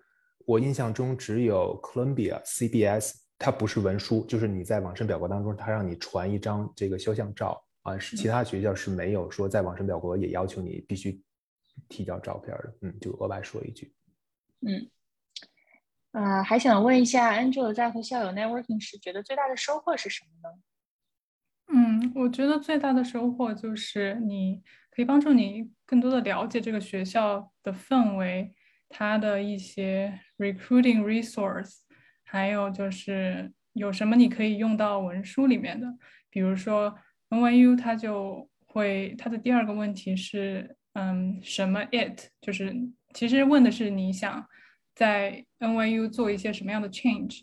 [0.44, 7.60] 我印象中只有 Columbia CBS，它不是文书，就是你在网申表格当中，它让你传一张这个肖像照。
[7.86, 11.22] 啊，是其他学校是没有说在网申表格也要求你必须
[11.88, 13.94] 提交照片的，嗯，就额外说一句。
[14.60, 14.90] 嗯，
[16.10, 20.58] 啊，还想问一下，Angel 在和校友 networking 时，觉得最大的收获是什么呢？
[21.68, 28.52] 嗯，我觉得最大的收获就是你可以帮助你更多的了解这个学校的氛围，
[28.88, 31.82] 它的一些 recruiting resource，
[32.24, 35.86] 还有就是有什么你可以用到文书里面的，
[36.28, 36.98] 比如说。
[37.36, 42.74] NYU 它就会，它的第二个问题是，嗯，什么 it 就是
[43.12, 44.46] 其实问的是你想
[44.94, 47.42] 在 NYU 做一些什么样的 change，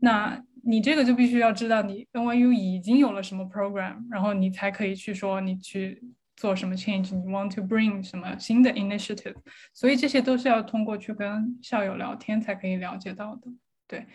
[0.00, 6.02] 那你这个就必须要知道你 NYU 已经有了什么 program，然后你才可以去说你去
[6.36, 9.36] 做什么 change，你 want to bring 什么新的 initiative，
[9.72, 13.42] 所以这些都是要通过去跟校友聊天才可以了解到的，
[13.86, 14.06] 对。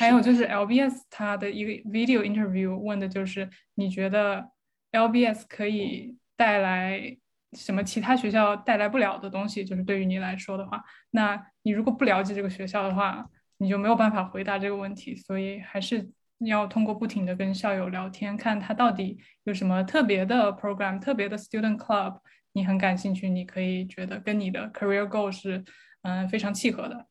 [0.00, 4.50] 还有就是 LBS 它的一个 video interview 问的就是你觉得
[4.92, 7.14] LBS 可以带来
[7.52, 9.62] 什么其他学校带来不了的东西？
[9.62, 13.28] 就是对于你来说的话，那你如果不了解这个学校的话，
[13.58, 15.14] 你就没有办法回答这个问题。
[15.14, 22.18] 所以还是要通过不停的跟校友聊天，看他到底有什么特别的 program、特别的 student club，
[22.54, 25.62] 你很感兴趣，你可以觉得跟你的 career goal 是
[26.00, 27.06] 嗯非常契合的。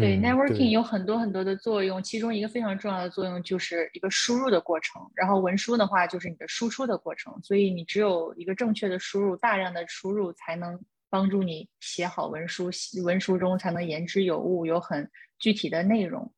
[0.00, 10.78] 对，networking 有很多很多的作用，其中一个非常重要的作用就是一个输入的过程，然后文书的话就是你的输出的过程，所以你只有一个正确的输入，大量的输入才能
[11.08, 12.70] 帮助你写好文书，
[13.04, 16.32] 文书中才能言之有物，有很具体的内容。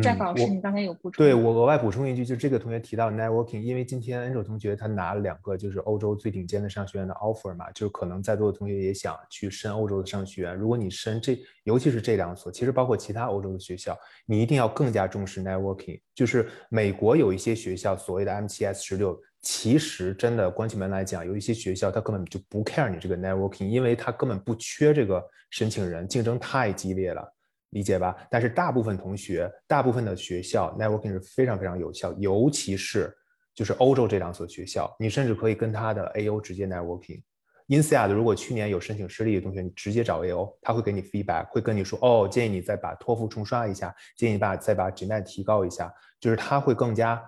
[0.00, 1.24] Jeff 老师，你刚才有补充？
[1.24, 10.56] 对我额外补充一句，就这个同学提到 networking，因为今天 Angel 同学他拿了两个就是欧洲最顶尖的商学院的 offer 嘛，就是可能在座的同学也想去申欧洲的商学院。
[10.56, 16.00] 如果你申这，尤其是这两所，其实包括其他欧洲的学校，你一定要更加重视 networking。
[16.14, 27.34] 就是美国有一些学校所谓的 MTS 十六，其实真的关起门来讲，有一些学校他根本就不 care 你这个 networking，因为他根本不缺这个申请人，竞争太激烈了。
[27.72, 28.16] 理解吧？
[28.30, 33.14] 但是大部分同学，大部分的学校 networking 是非常非常有效，尤其是
[33.54, 37.22] 就是欧洲这两所学校，你甚至可以跟他的 AO 直接 networking。
[37.68, 47.22] INSEAD 如果去年有申请失利的同学，你直接找 AO，他会给你 feedback，会跟你说，哦，建议你再把托福重刷一下，建议把再把 GMAT 提高一下，就是他会更加。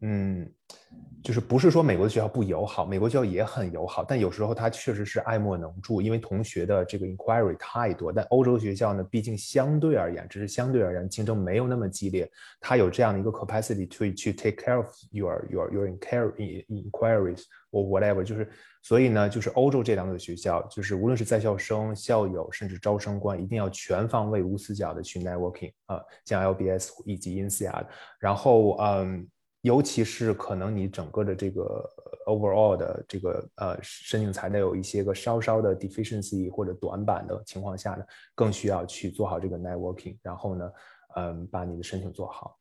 [0.00, 0.48] 嗯，
[1.24, 8.12] 就是不是说美国的学校不友好，美国学校也很友好，但有时候它确实是爱莫能助，因为同学的这个 inquiry 太多。
[8.12, 12.30] 但欧洲学校呢，毕竟相对而言，只是相对而言竞争没有那么激烈，
[12.60, 17.42] 它有这样的一个 capacity to 去 take care of your your your inquiry inquiries
[17.72, 18.22] or whatever。
[18.22, 18.48] 就是
[18.82, 27.84] 所以呢，就是欧洲这两所学校，就是无论是在校生、校友，甚至招生官，一定要全方位、无死角的去 networking 啊，像 LBS 以及 INSEAD，
[28.20, 29.28] 然后嗯。
[29.62, 31.84] 尤其是可能你整个的这个
[32.26, 38.04] overall 的这个呃申请材料有一些个稍稍的 deficiency 或者短板的情况下呢，
[38.34, 40.72] 更需要去做好这个 networking，然后呢，
[41.16, 42.56] 嗯，把你的申请做好。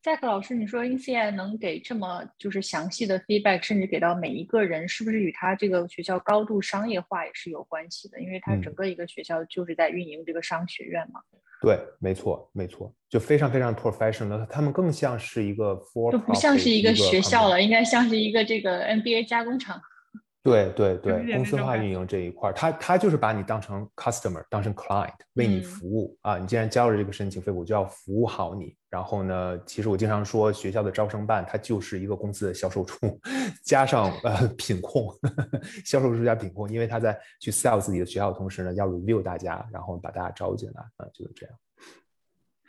[0.00, 8.18] Jack 老师，你说 INSEAD 能给这么就是详细的 feedback，甚至给到每一个人，是不是与他这个学校高度商业化也是有关系的？
[8.20, 11.20] 因为它整个一个学校就是在运营这个商学院嘛。
[11.60, 19.80] 对，没错，没错，就非常非常 professional，他们更像是一个 for 就不像是一个学校了，应该像是一个这个 NBA 加工厂。
[20.42, 26.38] 对对对，公司化运营这一块儿，他他就是把你当成 customer，当成 client 为你服务啊。
[26.38, 28.74] 你既然交了这个申请费，我就要服务好你。
[28.88, 33.20] 然后呢，其实我经常说，学校的招生办它就是一个公司的销售处，
[33.62, 35.12] 加上呃品控，
[35.84, 41.54] 销售处加品控，因为他在去 sell 自己的学校的同时呢，要 review 大家，然后把大家招进来啊，就是这样。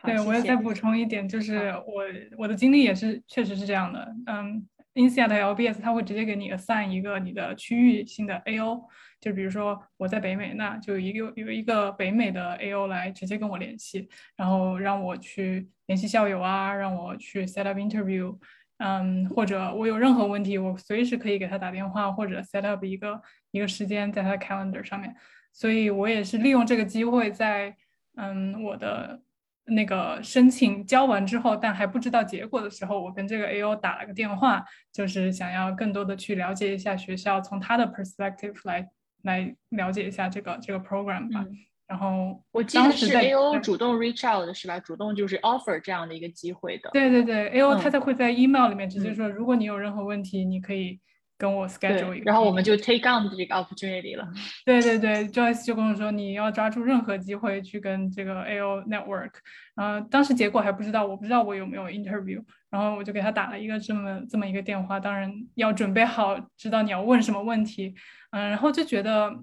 [0.03, 2.03] 对，我也再补充一点，就是我
[2.39, 4.67] 我的经历也是确实是这样的，嗯。
[4.95, 8.81] INSEAD 的 LBS 它会直接给你 assign 一个你的区域性的 AO，
[9.21, 18.37] 就比如说我在北美，那就一个有一个北美的 AO 来直接跟我联系，然后让我去联系校友啊，让我去 set up interview，
[18.79, 23.21] 嗯，或者我有任何问题，我随时可以给他打电话或者 set up 一个
[23.51, 25.15] 一个时间在他的 calendar 上面，
[25.53, 27.75] 所以我也是利用这个机会在
[28.15, 29.21] 嗯我的。
[29.69, 38.87] 那个申请交完之后，但还不知道结果的时候，我跟这个 A.O 打了个电话，就是想要更多的去了解一下学校，从他的 perspective 来
[39.23, 41.45] 来了解一下这个这个 program 吧。
[41.87, 44.79] 然后我记得是 A.O 主动 reach out 的是吧？
[44.79, 46.89] 主动就是 offer 这样的一个机会的。
[46.93, 50.99] 对对对，A.O 他才会在 email 里面直接说，如果你有任何问题，你可以。
[51.39, 54.27] 跟我 schedule 一个，然后我们就 take on 这个 opportunity 了。
[54.65, 59.31] 对对对，Joyce 就跟我说，你要抓住任何机会去跟这个 AO network。
[59.73, 62.43] 然后当时结果还不知道，我不知道我有没有 interview。
[62.69, 67.95] 然后我就给他打了一个这么这么一个电话，当然要准备好，知道你要问什么问题。
[68.31, 69.33] 嗯，然后就觉得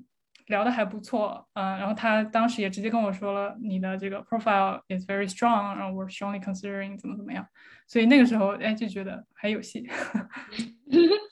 [0.49, 1.49] 聊的还不错。
[1.55, 7.45] 嗯，然后他当时也直接跟我说了，你的这个 profile is very strong，然后 we're strongly considering 怎么怎么样。
[7.89, 9.89] 所以那个时候，哎，就觉得还有戏。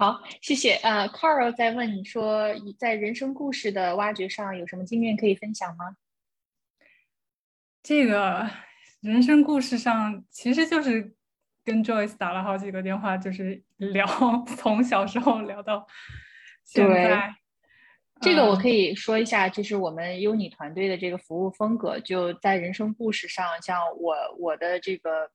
[0.00, 0.76] 好，谢谢。
[0.76, 2.48] 呃，Carl 在问你说，
[2.78, 5.94] 在人生故事的挖掘上有什么经验可以分享吗？
[7.82, 8.48] 这个
[9.02, 11.14] 人生故事上，其实就是
[11.62, 14.06] 跟 Joyce 打了好几个电话，就是聊
[14.56, 15.86] 从小时候聊到
[16.64, 17.34] 现在。
[18.22, 25.30] 这个我可以说一下，就是我们优你团队的这个服务风格，就在人生故事上，像我我的这个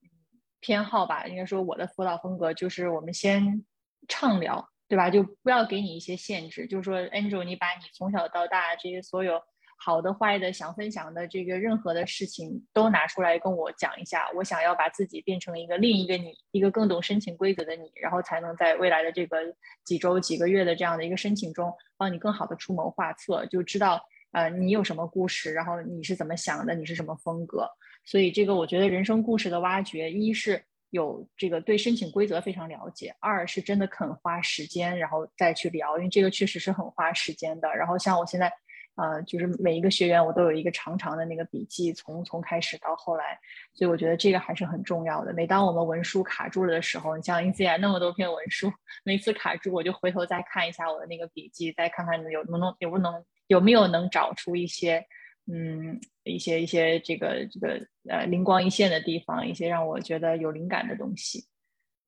[0.58, 3.64] 偏好吧，应该说我的辅导风格就是我们先。
[4.08, 5.10] 畅聊，对吧？
[5.10, 9.40] 就不要给你一些限制，就是说，Angel，你把你从小到大这些所有
[9.78, 14.30] 好的、坏的、想分享的这个任何的事情都拿出来跟我讲一下。
[14.34, 19.38] 我想要把自己变成一个另一个你，一个更懂申请规则的你，然后才能在未来的这个
[19.84, 24.00] 几周、几个月的这样的一个申请中，帮你更好的出谋划策，就知道
[24.32, 27.68] 呃你有什么故事，然后你是怎么想的，你是什么风格。
[28.04, 30.64] 所以这个我觉得人生故事的挖掘，一是。
[30.96, 37.68] 有这个对申请规则非常了解，二是真的肯花时间，然后再去聊，因为这个确实是很花时间的。
[37.76, 38.50] 然后像我现在，
[38.96, 43.38] 呃，就是每一个学员我都有一个长长的那个笔记，从从开始到后来，
[43.74, 45.32] 所以我觉得这个还是很重要的。
[45.34, 48.72] 每当我们文书卡住了的时候，你像 INSEAD 那么多篇文书，
[49.04, 55.04] 每次卡住我就回头再看一下我的那个笔记，再看看有能不能有不能有没有能找出一些。
[55.48, 61.46] 嗯，一些一些这个这个呃灵光一现的地方，一些让我觉得有灵感的东西。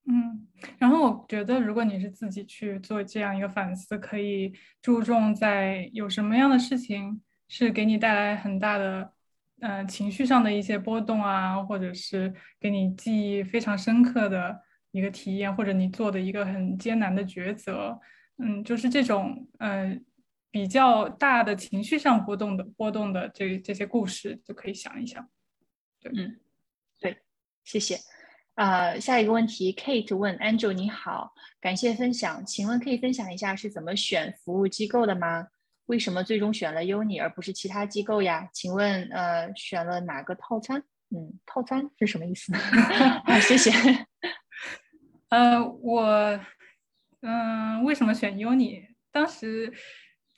[0.06, 9.12] 嗯，然后我觉得如果你是自己去做这样一个反思，可以注重在有什么样的事情是给你带来很大的
[9.60, 14.60] 呃情绪上的一些波动啊，或者是给你记忆非常深刻的
[14.90, 18.00] 一个体验，或者你做的一个很艰难的抉择。
[18.38, 19.96] 嗯，就是这种呃。
[20.50, 25.28] 比较大的情绪上波动的波动的这这些故事就可以想一想，
[26.00, 26.40] 对，嗯，
[27.00, 27.18] 对，
[27.64, 27.98] 谢谢。
[28.54, 35.46] 啊，下一个问题，Kate 问 Angel 你好，感谢分享，请问可以分享一下是怎么选服务机构的吗？
[35.86, 38.48] 为什么最终选了 Uni 而不是其他机构呀？
[38.52, 40.82] 请问呃，选了哪个套餐？
[41.10, 42.52] 嗯，套餐是什么意思？
[43.24, 43.70] 啊，谢谢。
[45.28, 46.40] 呃，我
[47.20, 48.86] 嗯，为什么选 Uni？
[49.12, 49.72] 当时。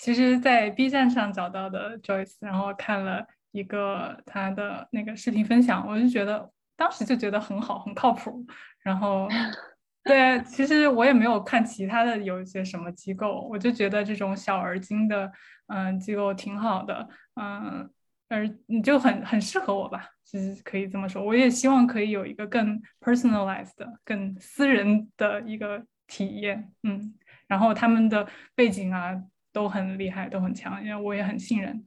[0.03, 3.23] 其实，在 B 站上找到的 Joyce，然后看了
[3.53, 8.43] 一个他的那个视频分享，我就觉得当时就觉得很好，很靠谱。
[8.83, 9.29] 然后，
[10.03, 15.31] 对，其实我也没有看其他的有一些什么机构，我就觉得这种小而精的
[15.67, 17.07] 嗯机构挺好的，
[17.39, 17.91] 嗯，
[18.31, 21.23] 而你就很很适合我吧，其实可以这么说。
[21.23, 27.13] 我也希望可以有一个更 personalized 的、更私人的一个体验，嗯，
[27.47, 29.23] 然后他们的背景啊。
[29.53, 31.87] 都很厉害，都很强，因为我也很信任。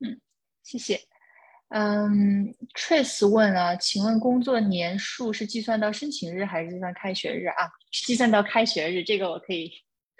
[0.00, 0.20] 嗯，
[0.62, 1.00] 谢谢。
[1.68, 7.70] 嗯，Trace 问啊，请问工作年数是计算到申请日还是计算开学日啊？
[7.90, 9.72] 计算到开学日，这个我可以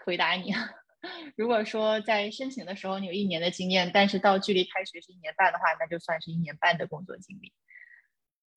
[0.05, 0.53] 回答你。
[1.37, 7.53] 如果说在申请的时候你有一年的经验，但是到距离开学是一年半的话，那就算是一年半的工作经历。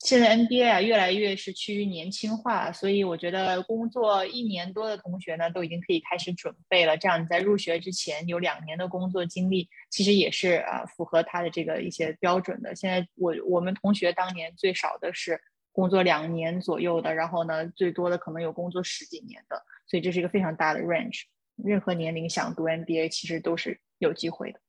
[0.05, 6.95] 现在 NBA 啊，越来越是趋于年轻化，所以我觉得工作一年多的同学呢，都已经可以开始准备了。
[6.95, 12.75] 这样你在入学之前有两年的工作经历，其实也是啊，符合他的这个一些标准的。
[12.75, 15.41] 现在我我们同学当年最少的是
[15.71, 21.23] 工作两年左右的，然后呢，最多的可能有工作十几年的，所以这是一个非常大的 range。
[21.55, 24.59] 任何年龄想读 NBA，其实都是有机会的。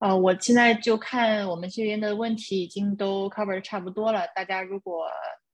[0.00, 4.26] 呃，我现在就看我们这边的问题已经都 cover 差不多了。
[4.34, 5.06] 大家如果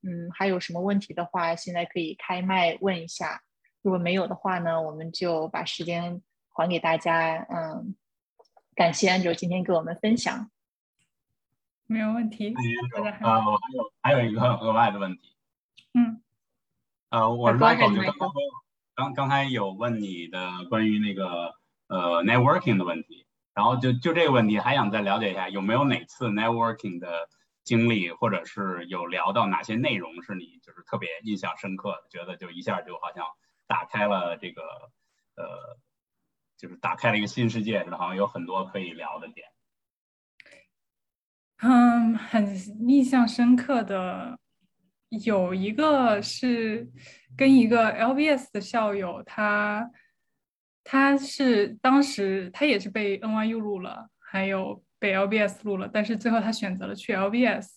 [0.03, 3.43] 嗯还有什么问题的话，现在可以开麦问一下。
[3.82, 7.47] 如果没有的话呢，我们就把时间还给大家。
[7.51, 7.95] 嗯，
[8.74, 10.51] 感谢 Andrew 今天给我们分享。
[11.86, 12.55] 没有问题。
[13.20, 15.36] 啊，我还有还有一个额外的问题。
[15.95, 16.20] 嗯。
[17.11, 18.14] 呃，我是 Michael，
[18.95, 21.55] 刚刚才有问你的关于那个
[21.88, 23.26] 呃 networking 的问题。
[23.61, 27.28] 然后就就这个问题，还想再了解一下，有没有哪次 networking 的
[27.62, 33.22] 经历，或者是有聊到哪些内容是你就是特别印象深刻的，觉得就一下就好像
[33.66, 34.62] 打开了这个
[35.36, 35.76] 呃，
[36.56, 39.46] 就是打开了一个新世界，好像有很多可以聊的点。
[41.61, 42.56] 嗯，很
[42.88, 44.38] 印象深刻的
[45.26, 46.90] 有一个是
[47.36, 49.90] 跟一个 LBS 的校友，他。
[50.91, 57.68] 他是当时他也是被 NYU 录了，还有被 LBS 录了，但是最后他选择了去 LBS。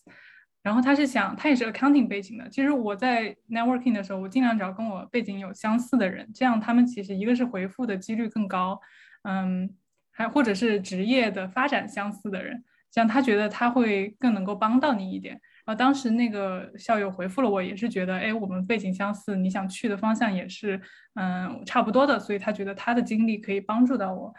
[0.64, 2.50] 然后他是想，他也是 accounting 背景的。
[2.50, 8.82] 其实我在 networking 的时候，我尽量找跟我背景有相似的人，这样他们其实一个是回复的几率更高，
[9.26, 9.70] 嗯，
[10.12, 15.40] 还或者是职业的发展相似的人，这样他觉得他会更能够帮到你一点。
[15.66, 20.82] 啊当时那个校友回复了我，也是觉得，哎，我们背景相似，你想去的方向也是，
[21.16, 24.34] 嗯，差不多的，所以他觉得他的经历可以帮助到我。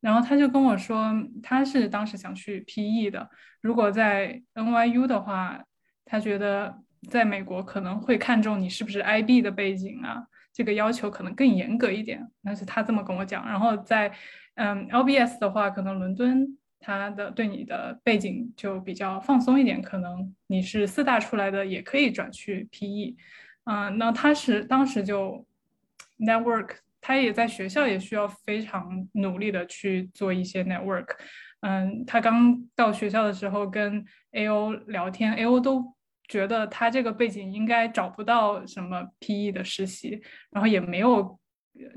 [0.00, 1.12] 然后他就跟我说，
[1.42, 3.28] 他是当时想去 PE 的，
[3.60, 5.60] 如果在 NYU 的话，
[6.04, 6.72] 他觉得
[7.10, 12.24] 在美国可能会看重你是不是 IB 的背景啊，这个要求可能更严格一点。
[12.42, 13.44] 那是他这么跟我讲。
[13.46, 14.12] 然后在
[14.54, 16.57] 嗯 LBS 的话，可能伦敦。
[16.80, 23.16] 他的对你的背景就比较放松一点，可能你是四大出来的，也可以转去 PE。
[23.64, 25.46] 嗯，那他是当时就
[26.18, 31.08] network，他也在学校也需要非常努力的去做一些 network。
[31.60, 35.94] 嗯，他刚到学校的时候跟 AO 聊天，AO 都
[36.28, 41.38] 觉得他这个背景应该找不到什么 PE 的实习，然后也没有。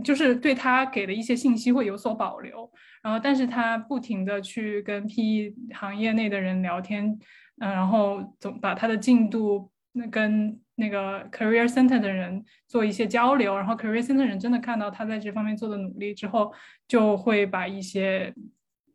[0.04, 2.70] 就是对他给的一些信息会有所保留，
[3.02, 7.18] 然后但是他不停的去跟 PE 行业内的人聊天，
[7.60, 16.54] 嗯，然后总把他的进度那跟那个 Career Center 的人做一些交流，然后 Career Center 人真的看到他在这方面做的努力之后，
[16.88, 18.34] 就会把一些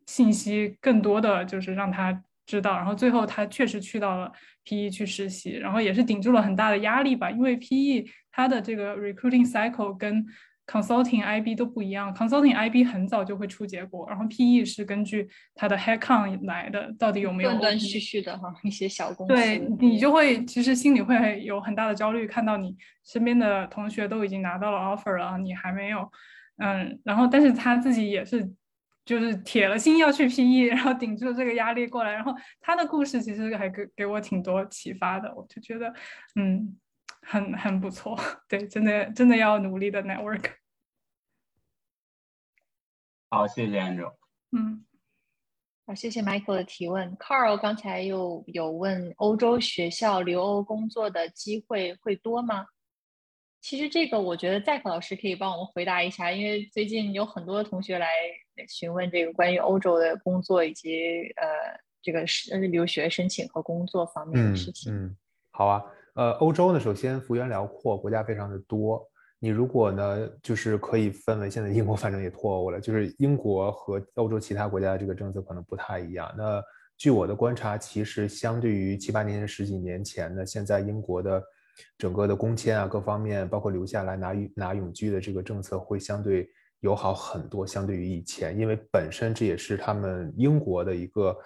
[0.05, 4.31] 信息更多的就是让他知道，然后最后他确实去到了
[4.65, 10.25] PE 去实习，然后也是顶住了很大的压力吧，因为 PE 它的这个 recruiting cycle 跟
[10.67, 26.11] Consulting IB 都不一样，Consulting IB 很早就会出结果，然后 PE 是根据它的 Headcount 来的，到底有没有断断续续的哈，一些小公司，对你就会其实心里会有很大的焦虑，看到你身边的同学都已经拿到了 offer 了，你还没有，
[26.57, 28.51] 嗯，然后但是他自己也是
[29.05, 35.93] 就是铁了心要去 PE，然后顶住这个压力过来，然后他的故事其实还给给我挺多启发的，我就觉得
[36.35, 36.75] 嗯。
[37.29, 38.17] 很很不错，
[38.47, 40.53] 对，真的真的要努力的 network。
[43.29, 44.13] 好，谢谢 Andrew。
[44.51, 44.85] 嗯，
[45.85, 47.13] 好，谢谢 Michael 的提问。
[47.17, 52.65] Carl 刚才又有问，欧洲学校留欧工作的机会会多吗？
[53.59, 58.07] 其实这个我觉得 Zack 老师可以帮我们回答一下，因为最近有很多同学来
[58.69, 61.45] 询问这个关于欧洲的工作以及呃
[62.01, 64.95] 这个是留学申请和工作方面的事情。
[64.95, 65.17] 嗯，
[65.51, 65.83] 好啊。
[66.17, 69.07] 呃，欧洲呢，首先幅员辽阔，国家非常的多。
[69.37, 76.33] 你如果呢，就是可以分为，现在英国反正也脱欧了，就是英国和欧洲其他国家的这个政策可能不太一样。
[76.35, 76.59] 那
[76.97, 81.43] 据我的观察，其实相对于七八年前、十几年前呢，现在英国的
[81.99, 86.49] 整个的工签啊，各方面，包括留下来拿拿永居的这个政策，会相对
[86.79, 91.37] 友好很多，相对于以前，因为本身这也是他们英国的一个。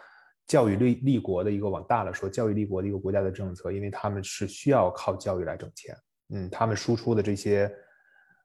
[0.52, 5.96] 教育立立国的一个往大了说，教育立国的一个国家的政策，因为他们是需要靠教育来挣钱。
[6.34, 7.74] 嗯，他们输出的这些，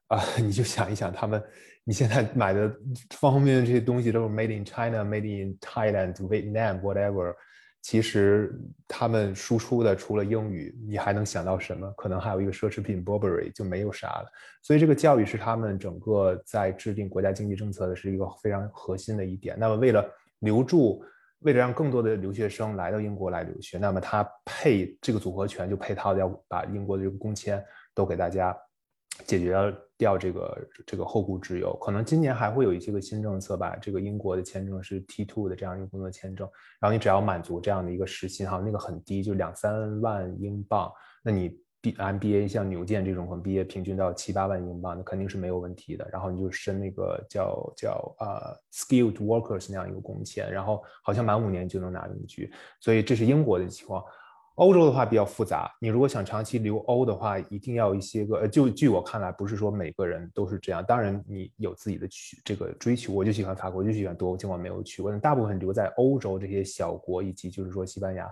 [0.07, 1.43] 啊， 你就想一想，他们
[1.83, 2.73] 你现在买的
[3.19, 7.35] 方方面面这些东西都是 made in China、made in Thailand、Vietnam、whatever，
[7.81, 11.91] 其实他们输出的除了英语，你还能想到什么？
[11.97, 14.31] 可能还有一个奢侈品 Burberry 就没有啥了。
[14.61, 19.57] 所以这个教育是他们整个在制定国家经济政策的是一个非常核心的一点。
[19.59, 21.03] 那么为了留住，
[21.39, 27.63] 为了让更多的留学生来到英国来留学，那么他配这个组合拳就配套要把英国的这个工签
[27.93, 28.57] 都给大家。
[29.25, 29.55] 解决
[29.97, 33.75] 掉这个这个后顾之忧，可能今年还会有一些个新政策吧。
[33.81, 36.47] 这个英国的签证是 T two 的这样一个工作签证，
[36.79, 40.91] 然后你只要满足这样的一个时薪哈，那个很低，就两三万英镑。
[41.23, 41.59] 那你
[41.93, 46.07] MBA 像牛剑这种可能毕业平均到七八万英镑，那肯定是没有问题的。
[46.11, 52.51] 然后你就申那个叫叫呃 skilled workers 那样一个工签，然后好像满五年就能拿永居。
[52.79, 54.03] 所以这是英国的情况。
[54.55, 60.83] 欧洲的话比较复杂，你如果想长期留欧的话，一定要一些个呃，就据我看来，不是说每个人都是这样。
[60.83, 65.11] 当然，你有自己的去这个追求，我就喜欢法国，我就喜欢多国，尽管没有去过。
[65.11, 68.27] 但大部分留在欧洲这些小国，以及就是说西班牙、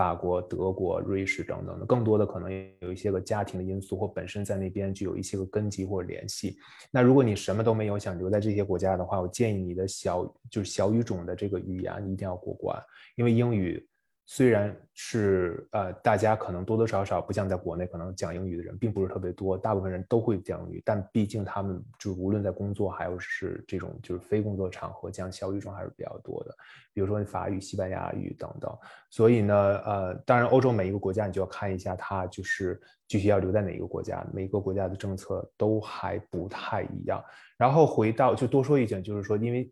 [0.00, 6.56] 法国、德国、瑞士等等的，更多的可能有一些个家庭的因素，或本身在那边具有一些个根基或者联系。
[6.90, 12.82] 那如果你什么都没有，想留在这些国家的话，我建议你的小就是小语种的这个语言你一定要过关，
[13.14, 13.86] 因为英语。
[14.32, 26.54] 虽然是呃，大家可能多多少少不像在国内，可能讲英语的人并不是特别多，大部分人都会讲英语，但毕竟他们就无论在工作还有是这种就是非工作场合讲小语种还是比较多的，
[26.94, 28.72] 比如说法语、西班牙语等等。
[29.10, 29.52] 所以呢，
[29.84, 37.20] 呃，当然欧洲每一个国家你就要看一下它就是具体要留在哪一个国家，每个国家的政策都还不太一样。
[37.56, 39.68] 然后回到就多说一点，就是说，因为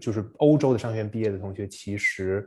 [0.00, 2.44] 就是欧洲的商学院毕业的同学其实。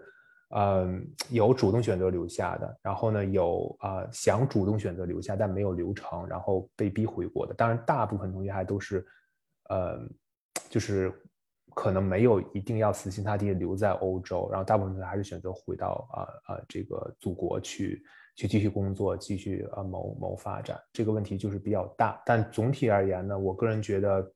[0.53, 7.53] 嗯，有主动选择留下的，然后呢，有啊想主动选择留下但没有留成，然后被逼回国的。
[7.53, 9.05] 当然，大部分同学还都是，
[9.69, 9.97] 呃，
[10.69, 11.09] 就是
[11.73, 18.03] 可能没有一定要死心塌地留在欧洲，然后大部分同学还是选择回到啊啊这个祖国去
[18.35, 20.77] 去继续工作，继续啊谋谋发展。
[20.91, 24.33] 这个问题就是比较大，但总体而言呢，我个人觉得，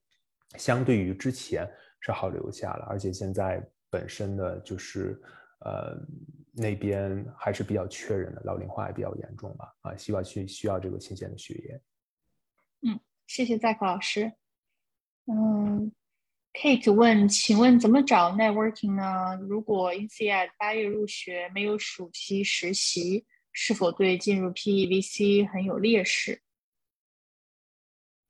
[0.55, 5.21] 相对于之前是好留下了，而且现在本身的就是。
[5.65, 5.97] 呃，
[6.53, 9.73] 那边还是比较缺人的，老龄化也比较严重吧。
[9.81, 11.81] 啊，希望去需要这个新鲜的血液。
[12.87, 14.31] 嗯，谢谢在克老师。
[15.25, 15.91] 嗯
[16.53, 19.35] ，Kate 问，请问怎么找 networking 呢？
[19.41, 26.39] 如果 INSEAD 八月入学，没有暑期实习，是否对进入 PEVC 很有劣势？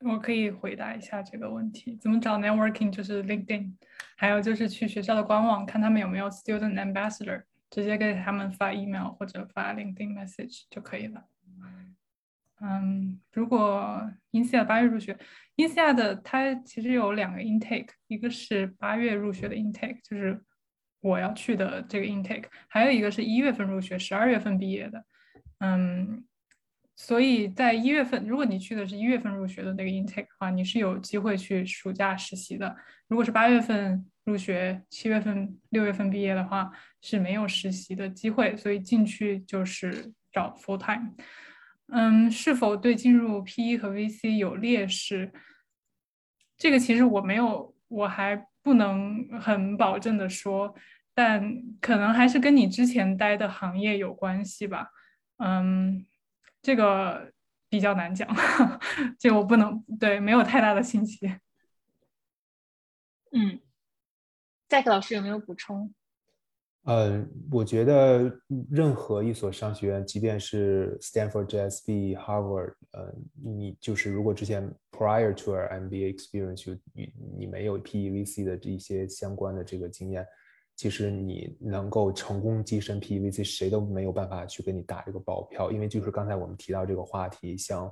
[0.00, 1.96] 我可以回答一下这个问题。
[1.96, 2.90] 怎么找 networking？
[2.90, 3.72] 就是 LinkedIn，
[4.16, 11.24] 还有就是去学校的官网看他们有没有 student ambassador，直接给他们发 email 或者发 LinkedIn message 就可以了。
[12.60, 15.18] 嗯，如果 INSEAD 八月入学
[15.56, 20.40] ，INSEAD 它其实有两个 intake，一个是八月入学的 intake，就是
[21.00, 25.04] 我要去的这个 intake，还有一个是一月份入学，十二月份毕业的。
[25.60, 26.24] 嗯。
[26.98, 32.74] 所以在一月份，如果你去的是一月份入学的那个 intake 的话，你是有机会去暑假实习的。
[33.06, 36.70] 如果是八月份入学，七月份、六月份毕业的话，
[37.02, 38.56] 是没有实习的机会。
[38.56, 41.12] 所以进去就是找 full time。
[41.88, 45.30] 嗯，是否对进入 PE 和 VC 有劣势？
[46.56, 50.74] 这个其实我没有，我还不能很保证的说，
[51.14, 54.88] 但可能还是跟你之前待的行业有关系吧。
[55.36, 56.06] 嗯。
[56.66, 57.32] 这个
[57.68, 58.28] 比较难讲，
[59.20, 61.24] 这个我不能对，没有太大的信息。
[63.30, 63.60] 嗯，
[64.68, 65.94] 赛克老师有没有补充？
[66.82, 73.14] 呃，我觉得任何一所商学院，即便是 Stanford、JSB、Harvard，呃，
[73.44, 80.26] 你就是如果之前 prior to our MBA experience，你你没有 PEVC 的这些相关的这个经验。
[80.76, 87.90] 其实你能够成功跻身 PVC，谁都没有办法去给你打这个保票，因为就是刚才我们提到这个话题，像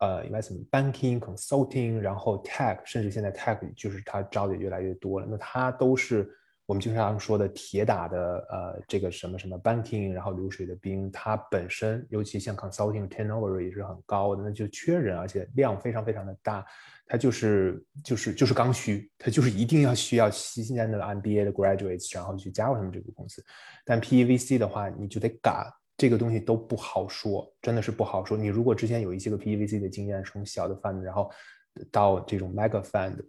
[0.00, 6.30] 呃，investment banking、consulting，然后 tech，甚至现在 tech 就是它招的越来越多了，那它都是。
[6.66, 8.18] 我们经常说的铁打的
[8.50, 16.64] 呃这个什么什么 banking，然后流水的兵，它本身尤其像 consulting turnover 也是很高的，那就缺人，而且量非常非常的大，
[17.06, 23.44] 它就是就是就是刚需，它就是一定要需要新鲜的 MBA 的 graduates，然后去加入他们这个公司。
[23.84, 28.38] 但 PEVC 的话，你就得赶，这个东西都不好说，真的是不好说。
[28.38, 31.30] 你如果之前有一些个 PEVC 的经验，从小的 fund，然后
[31.92, 33.22] 到这种 mega fund。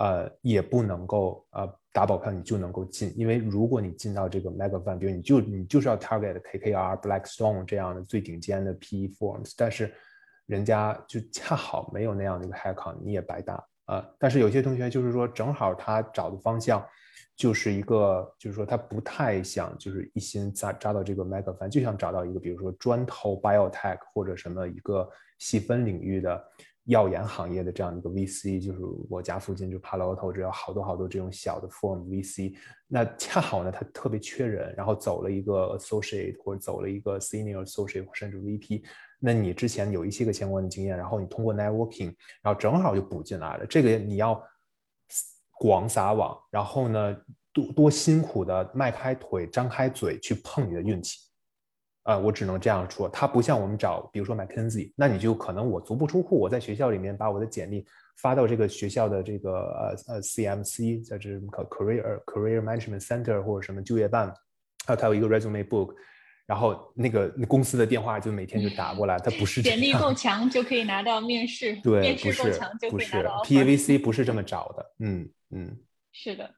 [0.00, 9.92] 呃，也不能够呃打保票你就能够进，因为如果你进到这个 mega fund，比如你就你就是要 target KKR、Blackstone 这样的最顶尖的 PE firms，但是
[10.46, 14.08] 人家就恰好没有那样的一个 h a c k o n 你也白搭啊。
[14.18, 16.82] 但是有些同学就是说正好他找的方向
[17.36, 25.06] 就是一个，就是说他不太想就是一心扎扎到这个 mega fund，就想找到一个，比如说专投 biotech 或者什么一个
[25.38, 26.42] 细分领域的
[26.84, 32.54] 药研行业的这样一个 VC，就是我家附近就 Palo Alto 这有好多好多这种小的 form VC，
[32.86, 38.82] 那恰好呢他特别缺人，然后走了一个 associate 或者走了一个 senior associate 甚至 VP，
[39.18, 44.42] 那你之前有一些个相关的经验，然后你通过 networking，然后正好就补进来了，这个你要。
[45.62, 47.14] 广撒网，然后呢，
[47.52, 51.18] 多多辛苦的迈开腿、张开嘴去碰你的运气，
[52.10, 53.08] 啊，我只能这样说。
[53.08, 57.86] 它不像我们找，比如说 McKinsey，那你就可能我足不出户，我在学校里面把我的简历
[58.16, 64.34] 发到这个学校的这个呃呃 CMC，在这 Career Career Management Center 或者什么就业办，
[64.86, 65.94] 还有它有一个 Resume Book，
[66.46, 75.30] 然后那个公司的电话就每天就打过来，它不是简历够强就可以拿到面试， 对，面试够强就可以拿到 PAVC 不是这么找的，嗯。
[75.52, 75.76] 嗯，
[76.12, 76.54] 是的，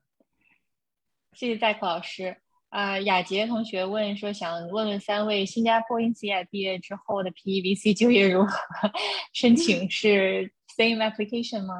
[1.32, 2.36] 谢谢戴克老师。
[2.72, 8.56] 啊，雅洁同学问说，想问问三位，新加坡 INSEAD 毕业之后的 PEVC 就业如何？
[9.34, 11.74] 申请是 same application 吗？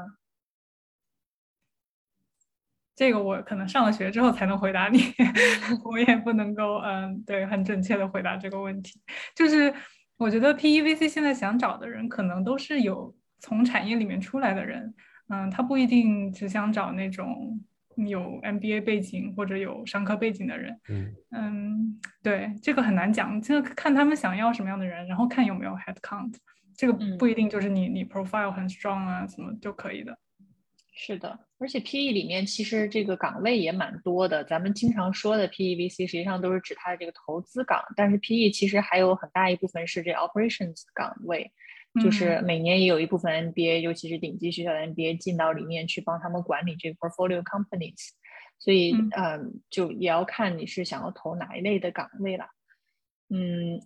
[2.95, 4.99] 这个我可能上了学之后才能回答你，
[5.83, 9.01] 我也不能够嗯，对，很准确的回答这个问题。
[9.35, 9.75] 就是
[10.19, 14.95] 我觉得 PEVC 现在想找的人，可能都是有从产业里面出来的人。
[15.29, 17.59] 嗯，他不一定只想找那种
[17.97, 20.81] 有 MBA 背景或者有商科背景的人。
[20.89, 26.35] 嗯嗯，对，这个很难讲，这个看他们想要什么样的人，然后看有没有 head count。
[26.77, 30.19] 这个不一定就是你你 profile 很 strong 啊，什么就可以的。
[30.95, 34.45] 是的，而且 PE 里面其实这个岗位也蛮多的。
[34.45, 41.51] 咱们经常说的 PEVC 实际上都是指它的这个投资岗，但是 PE 其实还有很大一部分是这 operations 岗位。
[42.01, 48.11] 就是每年也有一部分 MBA，尤其是顶级学校的 MBA 进到里面去帮他们管理这个 portfolio companies，
[48.59, 52.47] 所以嗯，就也要看你是想要投哪一类的岗位了。
[53.29, 53.79] 嗯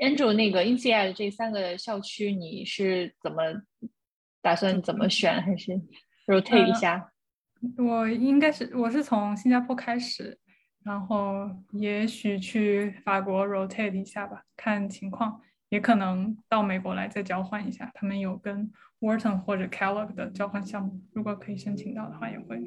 [0.00, 3.42] ，Andrew 那个 INSEAD 这三个校区你是怎么
[4.40, 5.72] 打算怎么选，还是
[6.26, 7.12] rotate 一下？
[7.76, 10.38] 我应该是我是从新加坡开始，
[10.84, 15.40] 然后也许去法国 rotate 一下吧，看情况。
[15.68, 22.60] 也可能到美国来再交换一下，他们有跟 Wharton 或者 Kellogg 的交换项目，如果可以申请到的话，也会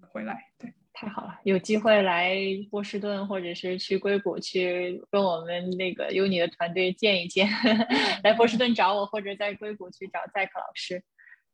[0.00, 0.44] 回来。
[0.58, 2.36] 对，太好了，有机会来
[2.70, 7.48] 波士顿或者是去硅谷去跟我们那个 Uni 的团队见一见，
[8.22, 11.02] 来波士顿找我，或者在硅谷去找赛克老师。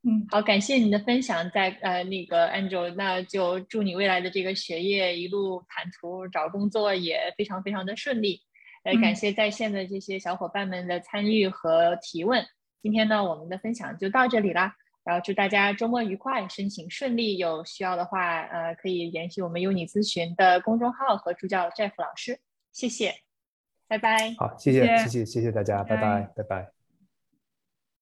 [0.02, 8.40] 嗯，好，感谢你的分享，在呃那个 Angel，那就祝你未来的这个学业一路坦途，找工作也非常非常的顺利。
[8.82, 12.44] 呃，感谢在线的这些小伙伴们的参与和提问。
[12.82, 14.74] 今天呢，我们的分享就到这里啦。
[15.02, 17.36] 然后祝大家周末愉快，申请顺利。
[17.38, 22.38] 有需要的话，呃，可以联系我们优你咨询的公众号和助教 Jeff 老师。
[22.72, 23.14] 谢谢，
[23.88, 24.34] 拜拜。
[24.38, 26.79] 好，谢谢，谢谢，谢谢大家，拜拜，拜拜。